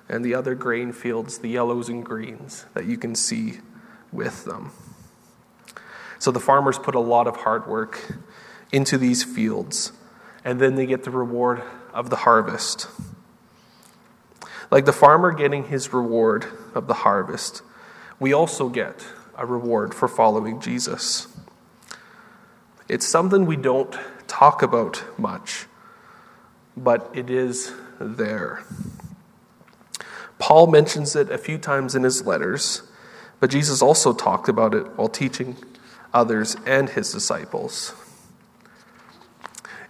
and 0.09 0.25
the 0.25 0.35
other 0.35 0.55
grain 0.55 0.93
fields, 0.93 1.39
the 1.39 1.49
yellows 1.49 1.89
and 1.89 2.05
greens 2.05 2.65
that 2.75 2.87
you 2.87 2.97
can 2.97 3.15
see 3.15 3.59
with 4.13 4.45
them. 4.45 4.71
So 6.19 6.31
the 6.31 6.41
farmers 6.41 6.79
put 6.79 6.95
a 6.95 7.01
lot 7.01 7.27
of 7.27 7.37
hard 7.37 7.67
work 7.67 8.01
into 8.73 8.97
these 8.97 9.23
fields, 9.23 9.93
and 10.45 10.61
then 10.61 10.77
they 10.77 10.87
get 10.87 11.05
the 11.05 11.11
reward 11.11 11.63
of 11.93 12.09
the 12.09 12.17
harvest. 12.17 12.89
Like 14.71 14.87
the 14.87 14.93
farmer 14.93 15.33
getting 15.33 15.65
his 15.65 15.93
reward 15.93 16.47
of 16.75 16.87
the 16.87 16.95
harvest, 16.95 17.63
we 18.19 18.33
also 18.33 18.69
get 18.69 19.05
a 19.37 19.47
reward 19.47 19.95
for 19.95 20.09
following 20.09 20.61
Jesus. 20.61 21.29
It's 22.89 23.07
something 23.07 23.47
we 23.47 23.57
don't 23.57 23.97
talk 24.27 24.63
about 24.63 25.05
much, 25.19 25.67
but 26.77 27.11
it 27.15 27.31
is 27.31 27.73
there. 28.01 28.63
Paul 30.39 30.67
mentions 30.67 31.17
it 31.17 31.31
a 31.31 31.39
few 31.39 31.59
times 31.59 31.95
in 31.95 32.03
his 32.03 32.27
letters, 32.27 32.83
but 33.41 33.51
Jesus 33.51 33.83
also 33.83 34.13
talked 34.13 34.49
about 34.49 34.75
it 34.75 34.87
while 34.97 35.09
teaching 35.09 35.57
others 36.13 36.57
and 36.67 36.91
his 36.91 37.13
disciples. 37.13 37.95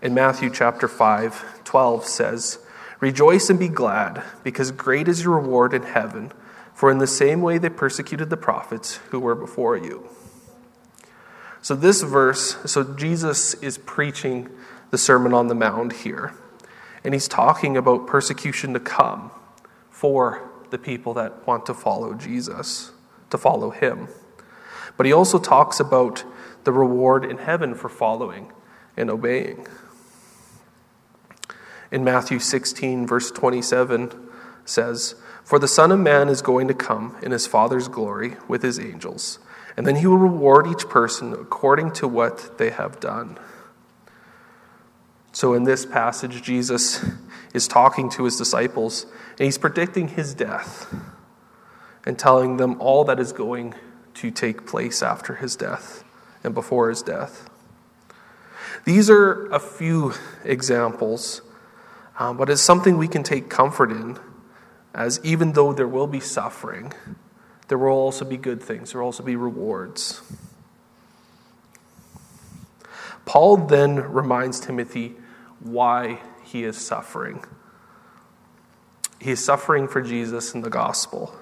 In 0.02 0.14
Matthew 0.14 0.50
chapter 0.50 0.88
5, 0.88 1.64
12 1.64 2.04
says, 2.04 2.58
Rejoice 3.00 3.50
and 3.50 3.58
be 3.58 3.68
glad, 3.68 4.22
because 4.42 4.70
great 4.70 5.08
is 5.08 5.22
your 5.22 5.38
reward 5.38 5.74
in 5.74 5.82
heaven, 5.82 6.32
for 6.76 6.90
in 6.90 6.98
the 6.98 7.06
same 7.06 7.40
way 7.40 7.56
they 7.56 7.70
persecuted 7.70 8.28
the 8.28 8.36
prophets 8.36 8.96
who 9.10 9.18
were 9.18 9.34
before 9.34 9.76
you. 9.76 10.08
So, 11.62 11.74
this 11.74 12.02
verse, 12.02 12.56
so 12.70 12.84
Jesus 12.84 13.54
is 13.54 13.78
preaching 13.78 14.50
the 14.90 14.98
Sermon 14.98 15.32
on 15.32 15.48
the 15.48 15.54
Mount 15.54 15.92
here, 15.92 16.34
and 17.02 17.14
he's 17.14 17.26
talking 17.26 17.76
about 17.76 18.06
persecution 18.06 18.74
to 18.74 18.78
come 18.78 19.30
for 19.90 20.48
the 20.70 20.78
people 20.78 21.14
that 21.14 21.46
want 21.46 21.66
to 21.66 21.74
follow 21.74 22.14
Jesus, 22.14 22.92
to 23.30 23.38
follow 23.38 23.70
him. 23.70 24.08
But 24.96 25.06
he 25.06 25.12
also 25.12 25.38
talks 25.38 25.80
about 25.80 26.24
the 26.64 26.72
reward 26.72 27.24
in 27.24 27.38
heaven 27.38 27.74
for 27.74 27.88
following 27.88 28.52
and 28.96 29.10
obeying 29.10 29.66
in 31.90 32.04
Matthew 32.04 32.38
16, 32.38 33.06
verse 33.06 33.30
27, 33.30 34.10
says, 34.64 35.14
For 35.46 35.60
the 35.60 35.68
Son 35.68 35.92
of 35.92 36.00
Man 36.00 36.28
is 36.28 36.42
going 36.42 36.66
to 36.66 36.74
come 36.74 37.16
in 37.22 37.30
his 37.30 37.46
Father's 37.46 37.86
glory 37.86 38.34
with 38.48 38.64
his 38.64 38.80
angels, 38.80 39.38
and 39.76 39.86
then 39.86 39.94
he 39.94 40.06
will 40.08 40.18
reward 40.18 40.66
each 40.66 40.88
person 40.88 41.32
according 41.32 41.92
to 41.92 42.08
what 42.08 42.58
they 42.58 42.70
have 42.70 42.98
done. 42.98 43.38
So, 45.30 45.54
in 45.54 45.62
this 45.62 45.86
passage, 45.86 46.42
Jesus 46.42 47.04
is 47.54 47.68
talking 47.68 48.10
to 48.10 48.24
his 48.24 48.36
disciples, 48.36 49.06
and 49.38 49.44
he's 49.44 49.56
predicting 49.56 50.08
his 50.08 50.34
death 50.34 50.92
and 52.04 52.18
telling 52.18 52.56
them 52.56 52.80
all 52.80 53.04
that 53.04 53.20
is 53.20 53.32
going 53.32 53.76
to 54.14 54.32
take 54.32 54.66
place 54.66 55.00
after 55.00 55.36
his 55.36 55.54
death 55.54 56.02
and 56.42 56.54
before 56.54 56.88
his 56.88 57.02
death. 57.02 57.48
These 58.84 59.08
are 59.08 59.46
a 59.52 59.60
few 59.60 60.14
examples 60.42 61.42
um, 62.18 62.36
but 62.36 62.48
it's 62.48 62.62
something 62.62 62.96
we 62.96 63.08
can 63.08 63.22
take 63.22 63.50
comfort 63.50 63.90
in, 63.90 64.18
as 64.96 65.20
even 65.22 65.52
though 65.52 65.74
there 65.74 65.86
will 65.86 66.06
be 66.06 66.20
suffering, 66.20 66.90
there 67.68 67.76
will 67.76 67.88
also 67.88 68.24
be 68.24 68.38
good 68.38 68.62
things, 68.62 68.92
there 68.92 69.00
will 69.00 69.06
also 69.06 69.22
be 69.22 69.36
rewards. 69.36 70.22
Paul 73.26 73.58
then 73.58 73.96
reminds 73.96 74.58
Timothy 74.58 75.16
why 75.60 76.20
he 76.42 76.64
is 76.64 76.78
suffering. 76.78 77.44
He 79.20 79.32
is 79.32 79.44
suffering 79.44 79.86
for 79.86 80.00
Jesus 80.00 80.54
and 80.54 80.64
the 80.64 80.70
gospel. 80.70 81.34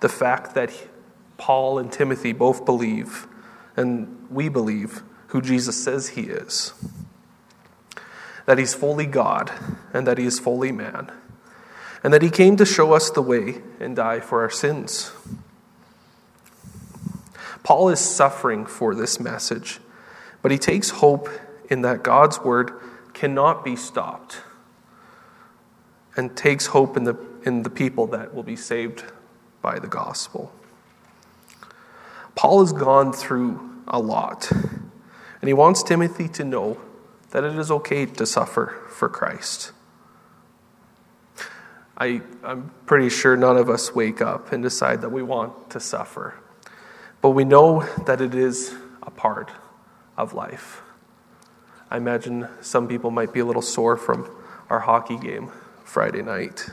The 0.00 0.08
fact 0.08 0.54
that 0.54 0.70
Paul 1.38 1.78
and 1.78 1.90
Timothy 1.90 2.32
both 2.32 2.66
believe, 2.66 3.26
and 3.76 4.26
we 4.28 4.48
believe, 4.48 5.02
who 5.28 5.40
Jesus 5.40 5.82
says 5.82 6.08
he 6.10 6.22
is 6.22 6.74
that 8.46 8.58
he's 8.58 8.74
fully 8.74 9.06
God 9.06 9.52
and 9.92 10.06
that 10.06 10.18
he 10.18 10.24
is 10.24 10.38
fully 10.38 10.72
man, 10.72 11.10
and 12.02 12.12
that 12.12 12.22
he 12.22 12.30
came 12.30 12.56
to 12.56 12.66
show 12.66 12.92
us 12.92 13.10
the 13.10 13.22
way 13.22 13.62
and 13.78 13.96
die 13.96 14.20
for 14.20 14.40
our 14.40 14.50
sins. 14.50 15.12
Paul 17.62 17.88
is 17.90 18.00
suffering 18.00 18.66
for 18.66 18.94
this 18.94 19.20
message, 19.20 19.78
but 20.42 20.50
he 20.50 20.58
takes 20.58 20.90
hope 20.90 21.28
in 21.70 21.82
that 21.82 22.02
God's 22.02 22.40
word 22.40 22.72
cannot 23.14 23.64
be 23.64 23.76
stopped 23.76 24.40
and 26.16 26.36
takes 26.36 26.66
hope 26.66 26.96
in 26.96 27.04
the, 27.04 27.16
in 27.44 27.62
the 27.62 27.70
people 27.70 28.06
that 28.08 28.34
will 28.34 28.42
be 28.42 28.56
saved 28.56 29.04
by 29.62 29.78
the 29.78 29.86
gospel. 29.86 30.52
Paul 32.34 32.60
has 32.60 32.72
gone 32.72 33.12
through 33.12 33.82
a 33.86 34.00
lot, 34.00 34.50
and 34.50 35.46
he 35.48 35.52
wants 35.52 35.82
Timothy 35.82 36.28
to 36.28 36.44
know 36.44 36.78
that 37.32 37.44
it 37.44 37.58
is 37.58 37.70
okay 37.70 38.06
to 38.06 38.24
suffer 38.24 38.82
for 38.88 39.08
Christ. 39.08 39.72
I, 41.96 42.20
I'm 42.42 42.70
pretty 42.86 43.08
sure 43.08 43.36
none 43.36 43.56
of 43.56 43.68
us 43.68 43.94
wake 43.94 44.20
up 44.20 44.52
and 44.52 44.62
decide 44.62 45.00
that 45.00 45.10
we 45.10 45.22
want 45.22 45.70
to 45.70 45.80
suffer. 45.80 46.34
But 47.20 47.30
we 47.30 47.44
know 47.44 47.82
that 48.06 48.20
it 48.20 48.34
is 48.34 48.74
a 49.02 49.10
part 49.10 49.50
of 50.16 50.34
life. 50.34 50.82
I 51.90 51.96
imagine 51.96 52.48
some 52.60 52.86
people 52.86 53.10
might 53.10 53.32
be 53.32 53.40
a 53.40 53.44
little 53.44 53.62
sore 53.62 53.96
from 53.96 54.30
our 54.68 54.80
hockey 54.80 55.18
game 55.18 55.50
Friday 55.84 56.22
night. 56.22 56.68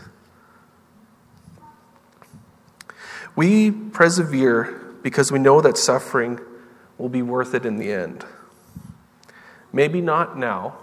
We 3.35 3.71
persevere 3.71 4.95
because 5.03 5.31
we 5.31 5.39
know 5.39 5.61
that 5.61 5.77
suffering 5.77 6.39
will 6.97 7.09
be 7.09 7.21
worth 7.21 7.53
it 7.53 7.65
in 7.65 7.77
the 7.77 7.91
end. 7.91 8.25
Maybe 9.71 10.01
not 10.01 10.37
now, 10.37 10.77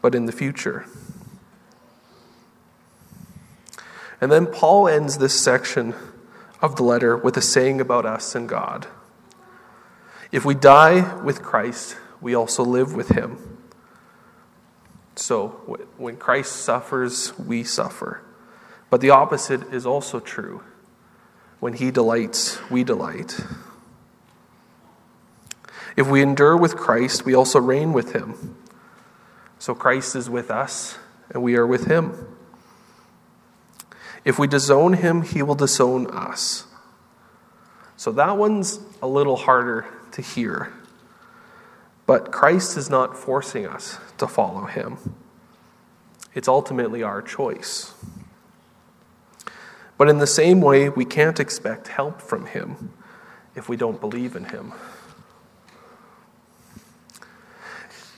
but 0.00 0.14
in 0.14 0.26
the 0.26 0.32
future. 0.32 0.86
And 4.20 4.30
then 4.30 4.46
Paul 4.46 4.88
ends 4.88 5.18
this 5.18 5.38
section 5.38 5.94
of 6.60 6.76
the 6.76 6.82
letter 6.82 7.16
with 7.16 7.36
a 7.36 7.42
saying 7.42 7.80
about 7.80 8.04
us 8.04 8.34
and 8.34 8.48
God. 8.48 8.86
If 10.30 10.44
we 10.44 10.54
die 10.54 11.16
with 11.22 11.42
Christ, 11.42 11.96
we 12.20 12.34
also 12.34 12.62
live 12.62 12.94
with 12.94 13.08
him. 13.08 13.58
So 15.16 15.48
when 15.96 16.16
Christ 16.16 16.52
suffers, 16.52 17.36
we 17.38 17.64
suffer. 17.64 18.22
But 18.90 19.00
the 19.00 19.10
opposite 19.10 19.72
is 19.72 19.86
also 19.86 20.20
true. 20.20 20.62
When 21.58 21.74
he 21.74 21.90
delights, 21.90 22.58
we 22.70 22.84
delight. 22.84 23.40
If 26.00 26.08
we 26.08 26.22
endure 26.22 26.56
with 26.56 26.78
Christ, 26.78 27.26
we 27.26 27.34
also 27.34 27.60
reign 27.60 27.92
with 27.92 28.14
him. 28.14 28.56
So 29.58 29.74
Christ 29.74 30.16
is 30.16 30.30
with 30.30 30.50
us, 30.50 30.96
and 31.28 31.42
we 31.42 31.56
are 31.56 31.66
with 31.66 31.88
him. 31.88 32.26
If 34.24 34.38
we 34.38 34.46
disown 34.46 34.94
him, 34.94 35.20
he 35.20 35.42
will 35.42 35.54
disown 35.54 36.06
us. 36.06 36.64
So 37.98 38.12
that 38.12 38.38
one's 38.38 38.80
a 39.02 39.06
little 39.06 39.36
harder 39.36 39.84
to 40.12 40.22
hear. 40.22 40.72
But 42.06 42.32
Christ 42.32 42.78
is 42.78 42.88
not 42.88 43.14
forcing 43.14 43.66
us 43.66 43.98
to 44.16 44.26
follow 44.26 44.64
him, 44.64 44.96
it's 46.34 46.48
ultimately 46.48 47.02
our 47.02 47.20
choice. 47.20 47.92
But 49.98 50.08
in 50.08 50.16
the 50.16 50.26
same 50.26 50.62
way, 50.62 50.88
we 50.88 51.04
can't 51.04 51.38
expect 51.38 51.88
help 51.88 52.22
from 52.22 52.46
him 52.46 52.94
if 53.54 53.68
we 53.68 53.76
don't 53.76 54.00
believe 54.00 54.34
in 54.34 54.44
him. 54.44 54.72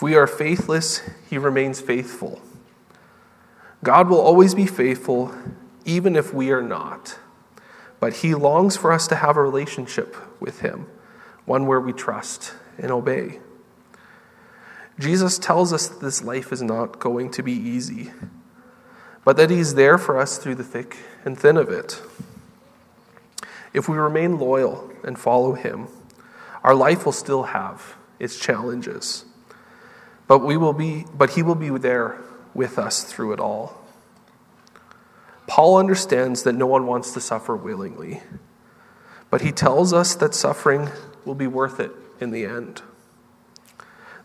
If 0.00 0.04
we 0.04 0.14
are 0.14 0.26
faithless, 0.26 1.02
he 1.28 1.36
remains 1.36 1.82
faithful. 1.82 2.40
God 3.84 4.08
will 4.08 4.18
always 4.18 4.54
be 4.54 4.64
faithful, 4.64 5.34
even 5.84 6.16
if 6.16 6.32
we 6.32 6.50
are 6.52 6.62
not. 6.62 7.18
But 8.00 8.14
He 8.14 8.34
longs 8.34 8.78
for 8.78 8.92
us 8.92 9.06
to 9.08 9.16
have 9.16 9.36
a 9.36 9.42
relationship 9.42 10.16
with 10.40 10.60
Him, 10.60 10.86
one 11.44 11.66
where 11.66 11.82
we 11.82 11.92
trust 11.92 12.54
and 12.78 12.90
obey. 12.90 13.40
Jesus 14.98 15.38
tells 15.38 15.70
us 15.70 15.88
that 15.88 16.00
this 16.00 16.24
life 16.24 16.50
is 16.50 16.62
not 16.62 16.98
going 16.98 17.30
to 17.32 17.42
be 17.42 17.52
easy, 17.52 18.10
but 19.22 19.36
that 19.36 19.50
He's 19.50 19.74
there 19.74 19.98
for 19.98 20.16
us 20.16 20.38
through 20.38 20.54
the 20.54 20.64
thick 20.64 20.96
and 21.26 21.38
thin 21.38 21.58
of 21.58 21.68
it. 21.68 22.00
If 23.74 23.86
we 23.86 23.98
remain 23.98 24.38
loyal 24.38 24.90
and 25.04 25.18
follow 25.18 25.52
Him, 25.52 25.88
our 26.64 26.74
life 26.74 27.04
will 27.04 27.12
still 27.12 27.42
have 27.42 27.96
its 28.18 28.40
challenges. 28.40 29.26
But 30.30 30.44
we 30.44 30.56
will 30.56 30.72
be 30.72 31.06
but 31.12 31.30
he 31.30 31.42
will 31.42 31.56
be 31.56 31.70
there 31.70 32.16
with 32.54 32.78
us 32.78 33.02
through 33.02 33.32
it 33.32 33.40
all. 33.40 33.76
Paul 35.48 35.76
understands 35.76 36.44
that 36.44 36.52
no 36.52 36.68
one 36.68 36.86
wants 36.86 37.12
to 37.14 37.20
suffer 37.20 37.56
willingly, 37.56 38.22
but 39.28 39.40
he 39.40 39.50
tells 39.50 39.92
us 39.92 40.14
that 40.14 40.36
suffering 40.36 40.88
will 41.24 41.34
be 41.34 41.48
worth 41.48 41.80
it 41.80 41.90
in 42.20 42.30
the 42.30 42.44
end. 42.44 42.82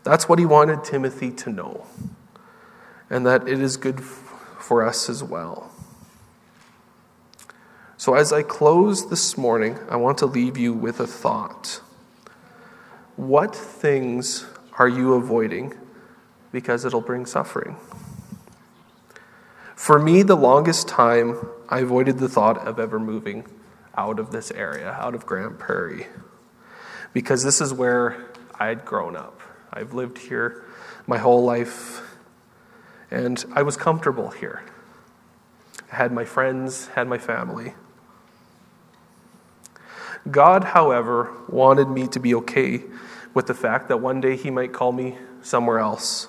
That's 0.04 0.28
what 0.28 0.38
he 0.38 0.46
wanted 0.46 0.84
Timothy 0.84 1.32
to 1.32 1.50
know, 1.50 1.86
and 3.10 3.26
that 3.26 3.48
it 3.48 3.60
is 3.60 3.76
good 3.76 4.00
for 4.00 4.86
us 4.86 5.10
as 5.10 5.24
well. 5.24 5.72
So, 7.96 8.14
as 8.14 8.32
I 8.32 8.44
close 8.44 9.10
this 9.10 9.36
morning, 9.36 9.76
I 9.90 9.96
want 9.96 10.18
to 10.18 10.26
leave 10.26 10.56
you 10.56 10.72
with 10.72 11.00
a 11.00 11.06
thought. 11.08 11.80
What 13.16 13.56
things 13.56 14.46
are 14.78 14.88
you 14.88 15.14
avoiding 15.14 15.74
because 16.52 16.84
it'll 16.84 17.00
bring 17.00 17.26
suffering? 17.26 17.76
For 19.74 19.98
me, 19.98 20.22
the 20.22 20.36
longest 20.36 20.88
time, 20.88 21.38
I 21.68 21.80
avoided 21.80 22.18
the 22.18 22.28
thought 22.28 22.58
of 22.66 22.80
ever 22.80 22.98
moving 22.98 23.46
out 23.96 24.18
of 24.18 24.30
this 24.30 24.50
area, 24.50 24.90
out 24.92 25.14
of 25.14 25.26
Grande 25.26 25.58
Prairie, 25.58 26.06
because 27.12 27.42
this 27.44 27.60
is 27.60 27.72
where 27.72 28.16
I'd 28.58 28.84
grown 28.84 29.16
up. 29.16 29.40
I've 29.72 29.92
lived 29.92 30.18
here 30.18 30.64
my 31.06 31.18
whole 31.18 31.44
life, 31.44 32.00
and 33.10 33.44
I 33.52 33.62
was 33.62 33.76
comfortable 33.76 34.30
here. 34.30 34.62
I 35.92 35.96
had 35.96 36.12
my 36.12 36.24
friends, 36.24 36.88
had 36.88 37.06
my 37.06 37.18
family. 37.18 37.74
God, 40.30 40.64
however, 40.64 41.32
wanted 41.48 41.88
me 41.88 42.08
to 42.08 42.18
be 42.18 42.34
okay 42.34 42.82
with 43.34 43.46
the 43.46 43.54
fact 43.54 43.88
that 43.88 43.98
one 43.98 44.20
day 44.20 44.36
he 44.36 44.50
might 44.50 44.72
call 44.72 44.90
me 44.90 45.18
somewhere 45.42 45.78
else. 45.78 46.28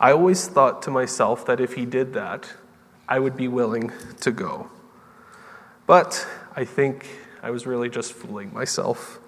I 0.00 0.12
always 0.12 0.48
thought 0.48 0.80
to 0.82 0.90
myself 0.90 1.44
that 1.44 1.60
if 1.60 1.74
he 1.74 1.84
did 1.84 2.14
that, 2.14 2.54
I 3.06 3.18
would 3.18 3.36
be 3.36 3.48
willing 3.48 3.92
to 4.22 4.32
go. 4.32 4.70
But 5.86 6.26
I 6.56 6.64
think 6.64 7.06
I 7.42 7.50
was 7.50 7.66
really 7.66 7.90
just 7.90 8.14
fooling 8.14 8.52
myself. 8.54 9.18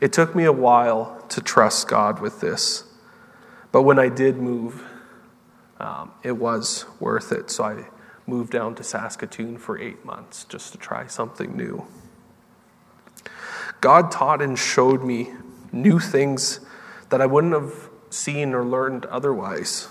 It 0.00 0.12
took 0.12 0.36
me 0.36 0.44
a 0.44 0.52
while 0.52 1.24
to 1.30 1.40
trust 1.40 1.88
God 1.88 2.20
with 2.20 2.40
this, 2.40 2.84
but 3.72 3.82
when 3.82 3.98
I 3.98 4.08
did 4.08 4.36
move, 4.36 4.84
um, 5.80 6.12
it 6.22 6.32
was 6.32 6.84
worth 7.00 7.32
it. 7.32 7.50
So 7.50 7.64
I 7.64 7.86
moved 8.28 8.52
down 8.52 8.76
to 8.76 8.84
Saskatoon 8.84 9.58
for 9.58 9.76
eight 9.76 10.04
months 10.04 10.44
just 10.44 10.70
to 10.72 10.78
try 10.78 11.08
something 11.08 11.56
new. 11.56 11.84
God 13.80 14.12
taught 14.12 14.40
and 14.40 14.56
showed 14.56 15.02
me 15.02 15.32
new 15.72 15.98
things 15.98 16.60
that 17.10 17.20
I 17.20 17.26
wouldn't 17.26 17.54
have 17.54 17.90
seen 18.14 18.54
or 18.54 18.64
learned 18.64 19.06
otherwise. 19.06 19.88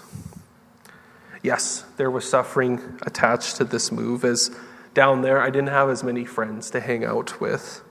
Yes, 1.42 1.84
there 1.98 2.10
was 2.10 2.28
suffering 2.28 3.00
attached 3.02 3.58
to 3.58 3.66
this 3.66 3.92
move, 3.92 4.24
as 4.24 4.50
down 4.94 5.22
there 5.22 5.42
I 5.42 5.50
didn't 5.50 5.70
have 5.70 5.90
as 5.90 6.04
many 6.04 6.24
friends 6.24 6.70
to 6.72 6.80
hang 6.80 7.04
out 7.04 7.42
with. 7.42 7.84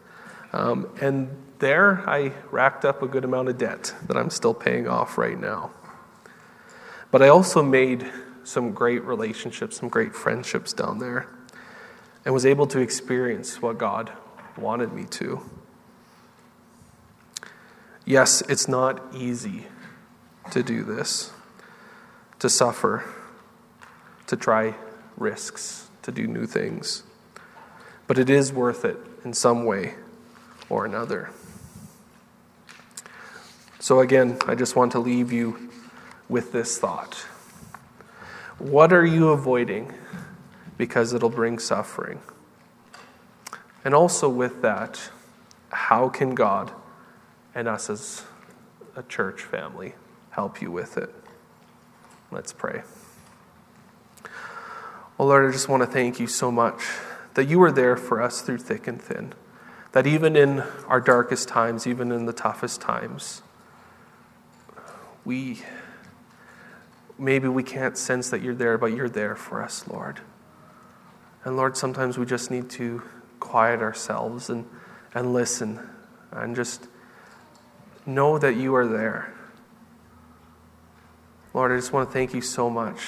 Um, 0.53 0.89
and 1.01 1.37
there 1.59 2.09
I 2.09 2.33
racked 2.51 2.85
up 2.85 3.03
a 3.03 3.07
good 3.07 3.25
amount 3.25 3.49
of 3.49 3.59
debt 3.59 3.95
that 4.07 4.17
I'm 4.17 4.31
still 4.31 4.55
paying 4.55 4.89
off 4.89 5.19
right 5.19 5.39
now. 5.39 5.71
But 7.11 7.23
I 7.23 7.29
also 7.29 7.63
made 7.63 8.11
some 8.43 8.73
great 8.73 9.05
relationships, 9.05 9.77
some 9.77 9.89
great 9.89 10.15
friendships 10.15 10.73
down 10.73 10.99
there, 10.99 11.29
and 12.25 12.33
was 12.33 12.47
able 12.47 12.67
to 12.69 12.81
experience 12.81 13.61
what 13.61 13.77
God 13.77 14.11
wanted 14.57 14.93
me 14.93 15.05
to. 15.11 15.43
Yes, 18.05 18.43
it's 18.49 18.67
not 18.67 19.15
easy 19.15 19.67
to 20.51 20.63
do 20.63 20.83
this, 20.83 21.33
to 22.39 22.49
suffer, 22.49 23.05
to 24.27 24.37
try 24.37 24.75
risks, 25.17 25.89
to 26.03 26.13
do 26.13 26.27
new 26.27 26.47
things. 26.47 27.05
But 28.07 28.19
it 28.19 28.29
is 28.29 28.53
worth 28.53 28.85
it 28.85 28.99
in 29.25 29.33
some 29.33 29.65
way 29.65 29.95
or 30.69 30.85
another. 30.85 31.31
So, 33.79 34.01
again, 34.01 34.39
I 34.47 34.55
just 34.55 34.77
want 34.77 34.93
to 34.93 34.99
leave 34.99 35.33
you 35.33 35.71
with 36.29 36.53
this 36.53 36.79
thought. 36.79 37.15
What 38.59 38.93
are 38.93 39.05
you 39.05 39.31
avoiding 39.31 39.93
because 40.79 41.13
it'll 41.13 41.31
bring 41.31 41.59
suffering? 41.59 42.21
And 43.85 43.95
also, 43.95 44.29
with 44.29 44.63
that, 44.63 45.11
how 45.71 46.09
can 46.09 46.35
God 46.35 46.71
and 47.55 47.67
us 47.67 47.91
as 47.91 48.25
a 48.95 49.03
church 49.03 49.43
family 49.43 49.95
help 50.33 50.61
you 50.61 50.71
with 50.71 50.99
it. 50.99 51.11
Let's 52.31 52.53
pray. 52.53 52.83
Well, 55.17 55.29
Lord, 55.29 55.49
I 55.49 55.53
just 55.53 55.69
want 55.69 55.83
to 55.83 55.87
thank 55.87 56.19
you 56.19 56.27
so 56.27 56.51
much 56.51 56.83
that 57.35 57.47
you 57.47 57.59
were 57.59 57.71
there 57.71 57.97
for 57.97 58.21
us 58.21 58.43
through 58.43 58.59
thick 58.59 58.87
and 58.87 59.01
thin. 59.01 59.35
That 59.93 60.07
even 60.07 60.37
in 60.37 60.61
our 60.89 61.01
darkest 61.01 61.49
times, 61.49 61.87
even 61.87 62.11
in 62.11 62.27
the 62.27 62.33
toughest 62.33 62.81
times, 62.81 63.43
we 65.25 65.61
maybe 67.19 67.47
we 67.47 67.63
can't 67.63 67.97
sense 67.97 68.31
that 68.31 68.43
you're 68.43 68.55
there, 68.55 68.79
but 68.79 68.87
you're 68.87 69.09
there 69.09 69.37
for 69.37 69.63
us, 69.63 69.87
Lord. 69.87 70.21
And 71.45 71.57
Lord, 71.57 71.77
sometimes 71.77 72.19
we 72.19 72.27
just 72.27 72.51
need 72.51 72.71
to 72.71 73.03
quiet 73.39 73.81
ourselves 73.81 74.49
and, 74.49 74.65
and 75.15 75.33
listen 75.33 75.79
and 76.31 76.57
just 76.57 76.89
know 78.07 78.39
that 78.39 78.57
you 78.57 78.75
are 78.75 78.87
there. 78.87 79.33
Lord, 81.55 81.71
I 81.71 81.77
just 81.77 81.93
want 81.93 82.09
to 82.09 82.13
thank 82.13 82.33
you 82.33 82.41
so 82.41 82.71
much 82.71 82.99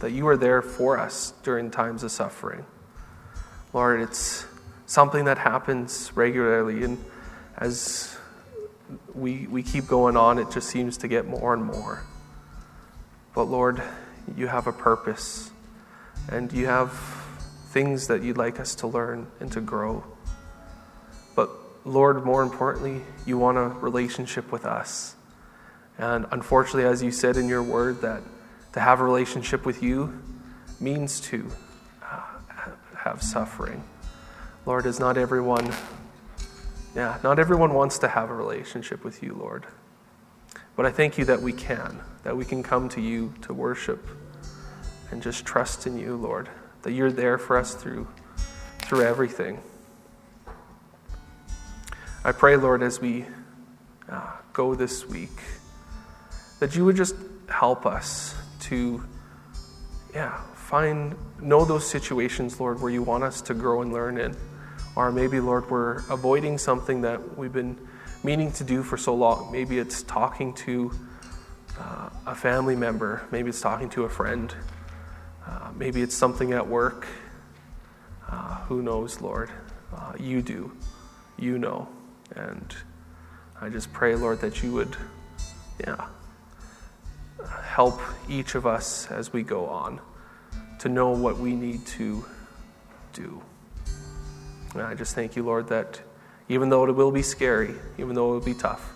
that 0.00 0.10
you 0.10 0.26
are 0.26 0.36
there 0.36 0.62
for 0.62 0.98
us 0.98 1.32
during 1.44 1.70
times 1.70 2.02
of 2.02 2.10
suffering. 2.10 2.66
Lord, 3.72 4.00
it's 4.00 4.46
something 4.86 5.26
that 5.26 5.38
happens 5.38 6.10
regularly, 6.16 6.82
and 6.82 7.02
as 7.56 8.16
we, 9.14 9.46
we 9.46 9.62
keep 9.62 9.86
going 9.86 10.16
on, 10.16 10.40
it 10.40 10.50
just 10.50 10.68
seems 10.68 10.96
to 10.98 11.08
get 11.08 11.26
more 11.26 11.54
and 11.54 11.64
more. 11.64 12.02
But 13.32 13.44
Lord, 13.44 13.80
you 14.36 14.48
have 14.48 14.66
a 14.66 14.72
purpose, 14.72 15.52
and 16.28 16.52
you 16.52 16.66
have 16.66 16.92
things 17.70 18.08
that 18.08 18.24
you'd 18.24 18.36
like 18.36 18.58
us 18.58 18.74
to 18.76 18.88
learn 18.88 19.28
and 19.38 19.52
to 19.52 19.60
grow. 19.60 20.02
But 21.36 21.48
Lord, 21.84 22.24
more 22.24 22.42
importantly, 22.42 23.02
you 23.24 23.38
want 23.38 23.56
a 23.56 23.68
relationship 23.68 24.50
with 24.50 24.64
us. 24.64 25.14
And 25.98 26.26
unfortunately, 26.30 26.84
as 26.84 27.02
you 27.02 27.10
said 27.10 27.36
in 27.36 27.48
your 27.48 27.62
word, 27.62 28.00
that 28.02 28.22
to 28.72 28.80
have 28.80 29.00
a 29.00 29.04
relationship 29.04 29.64
with 29.64 29.82
you 29.82 30.20
means 30.80 31.20
to 31.20 31.48
uh, 32.02 32.22
have 32.96 33.22
suffering. 33.22 33.84
Lord, 34.66 34.86
is 34.86 34.98
not 34.98 35.16
everyone, 35.16 35.72
yeah, 36.96 37.18
not 37.22 37.38
everyone 37.38 37.74
wants 37.74 37.98
to 37.98 38.08
have 38.08 38.30
a 38.30 38.34
relationship 38.34 39.04
with 39.04 39.22
you, 39.22 39.34
Lord. 39.34 39.66
But 40.76 40.86
I 40.86 40.90
thank 40.90 41.18
you 41.18 41.24
that 41.26 41.40
we 41.40 41.52
can, 41.52 42.00
that 42.24 42.36
we 42.36 42.44
can 42.44 42.62
come 42.62 42.88
to 42.90 43.00
you 43.00 43.32
to 43.42 43.54
worship 43.54 44.06
and 45.10 45.22
just 45.22 45.44
trust 45.44 45.86
in 45.86 45.96
you, 45.96 46.16
Lord, 46.16 46.48
that 46.82 46.92
you're 46.92 47.12
there 47.12 47.38
for 47.38 47.56
us 47.56 47.74
through 47.74 48.08
through 48.84 49.02
everything. 49.02 49.60
I 52.22 52.32
pray, 52.32 52.56
Lord, 52.56 52.82
as 52.82 53.00
we 53.00 53.24
uh, 54.08 54.32
go 54.52 54.74
this 54.74 55.06
week, 55.06 55.30
that 56.64 56.74
you 56.74 56.82
would 56.82 56.96
just 56.96 57.14
help 57.46 57.84
us 57.84 58.34
to, 58.58 59.04
yeah, 60.14 60.40
find, 60.54 61.14
know 61.38 61.62
those 61.62 61.86
situations, 61.86 62.58
Lord, 62.58 62.80
where 62.80 62.90
you 62.90 63.02
want 63.02 63.22
us 63.22 63.42
to 63.42 63.52
grow 63.52 63.82
and 63.82 63.92
learn 63.92 64.16
in. 64.16 64.34
Or 64.96 65.12
maybe, 65.12 65.40
Lord, 65.40 65.70
we're 65.70 65.96
avoiding 66.08 66.56
something 66.56 67.02
that 67.02 67.36
we've 67.36 67.52
been 67.52 67.76
meaning 68.22 68.50
to 68.52 68.64
do 68.64 68.82
for 68.82 68.96
so 68.96 69.14
long. 69.14 69.52
Maybe 69.52 69.78
it's 69.78 70.04
talking 70.04 70.54
to 70.54 70.90
uh, 71.78 72.08
a 72.28 72.34
family 72.34 72.76
member, 72.76 73.28
maybe 73.30 73.50
it's 73.50 73.60
talking 73.60 73.90
to 73.90 74.04
a 74.04 74.08
friend, 74.08 74.54
uh, 75.46 75.70
maybe 75.76 76.00
it's 76.00 76.14
something 76.14 76.54
at 76.54 76.66
work. 76.66 77.06
Uh, 78.26 78.54
who 78.68 78.80
knows, 78.80 79.20
Lord? 79.20 79.50
Uh, 79.94 80.14
you 80.18 80.40
do. 80.40 80.72
You 81.38 81.58
know. 81.58 81.90
And 82.34 82.74
I 83.60 83.68
just 83.68 83.92
pray, 83.92 84.14
Lord, 84.14 84.40
that 84.40 84.62
you 84.62 84.72
would, 84.72 84.96
yeah, 85.78 86.06
help 87.48 88.00
each 88.28 88.54
of 88.54 88.66
us 88.66 89.10
as 89.10 89.32
we 89.32 89.42
go 89.42 89.66
on 89.66 90.00
to 90.80 90.88
know 90.88 91.10
what 91.10 91.38
we 91.38 91.54
need 91.54 91.86
to 91.86 92.24
do. 93.12 93.42
And 94.74 94.82
I 94.82 94.94
just 94.94 95.14
thank 95.14 95.36
you, 95.36 95.42
Lord, 95.42 95.68
that 95.68 96.00
even 96.48 96.68
though 96.68 96.84
it 96.84 96.92
will 96.92 97.12
be 97.12 97.22
scary, 97.22 97.74
even 97.96 98.14
though 98.14 98.30
it 98.30 98.32
will 98.34 98.44
be 98.44 98.54
tough, 98.54 98.92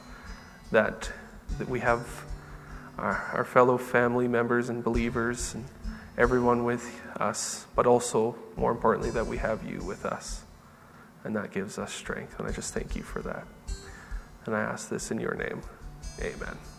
that, 0.70 1.11
that 1.58 1.68
we 1.68 1.80
have 1.80 2.06
our, 2.98 3.30
our 3.32 3.44
fellow 3.44 3.78
family 3.78 4.28
members 4.28 4.68
and 4.68 4.82
believers 4.82 5.54
and 5.54 5.64
everyone 6.18 6.64
with 6.64 7.00
us, 7.16 7.66
but 7.74 7.87
also, 7.87 8.37
more 8.56 8.72
importantly, 8.72 9.11
that 9.11 9.26
we 9.26 9.38
have 9.38 9.64
you 9.64 9.80
with 9.80 10.04
us. 10.04 10.42
And 11.24 11.34
that 11.37 11.52
gives 11.52 11.78
us 11.78 11.92
strength. 11.92 12.38
And 12.38 12.48
I 12.48 12.52
just 12.52 12.74
thank 12.74 12.96
you 12.96 13.02
for 13.02 13.22
that. 13.22 13.46
And 14.46 14.54
I 14.54 14.61
ask 14.61 14.88
this 14.88 15.11
in 15.11 15.20
your 15.20 15.34
name. 15.34 15.62
Amen. 16.20 16.77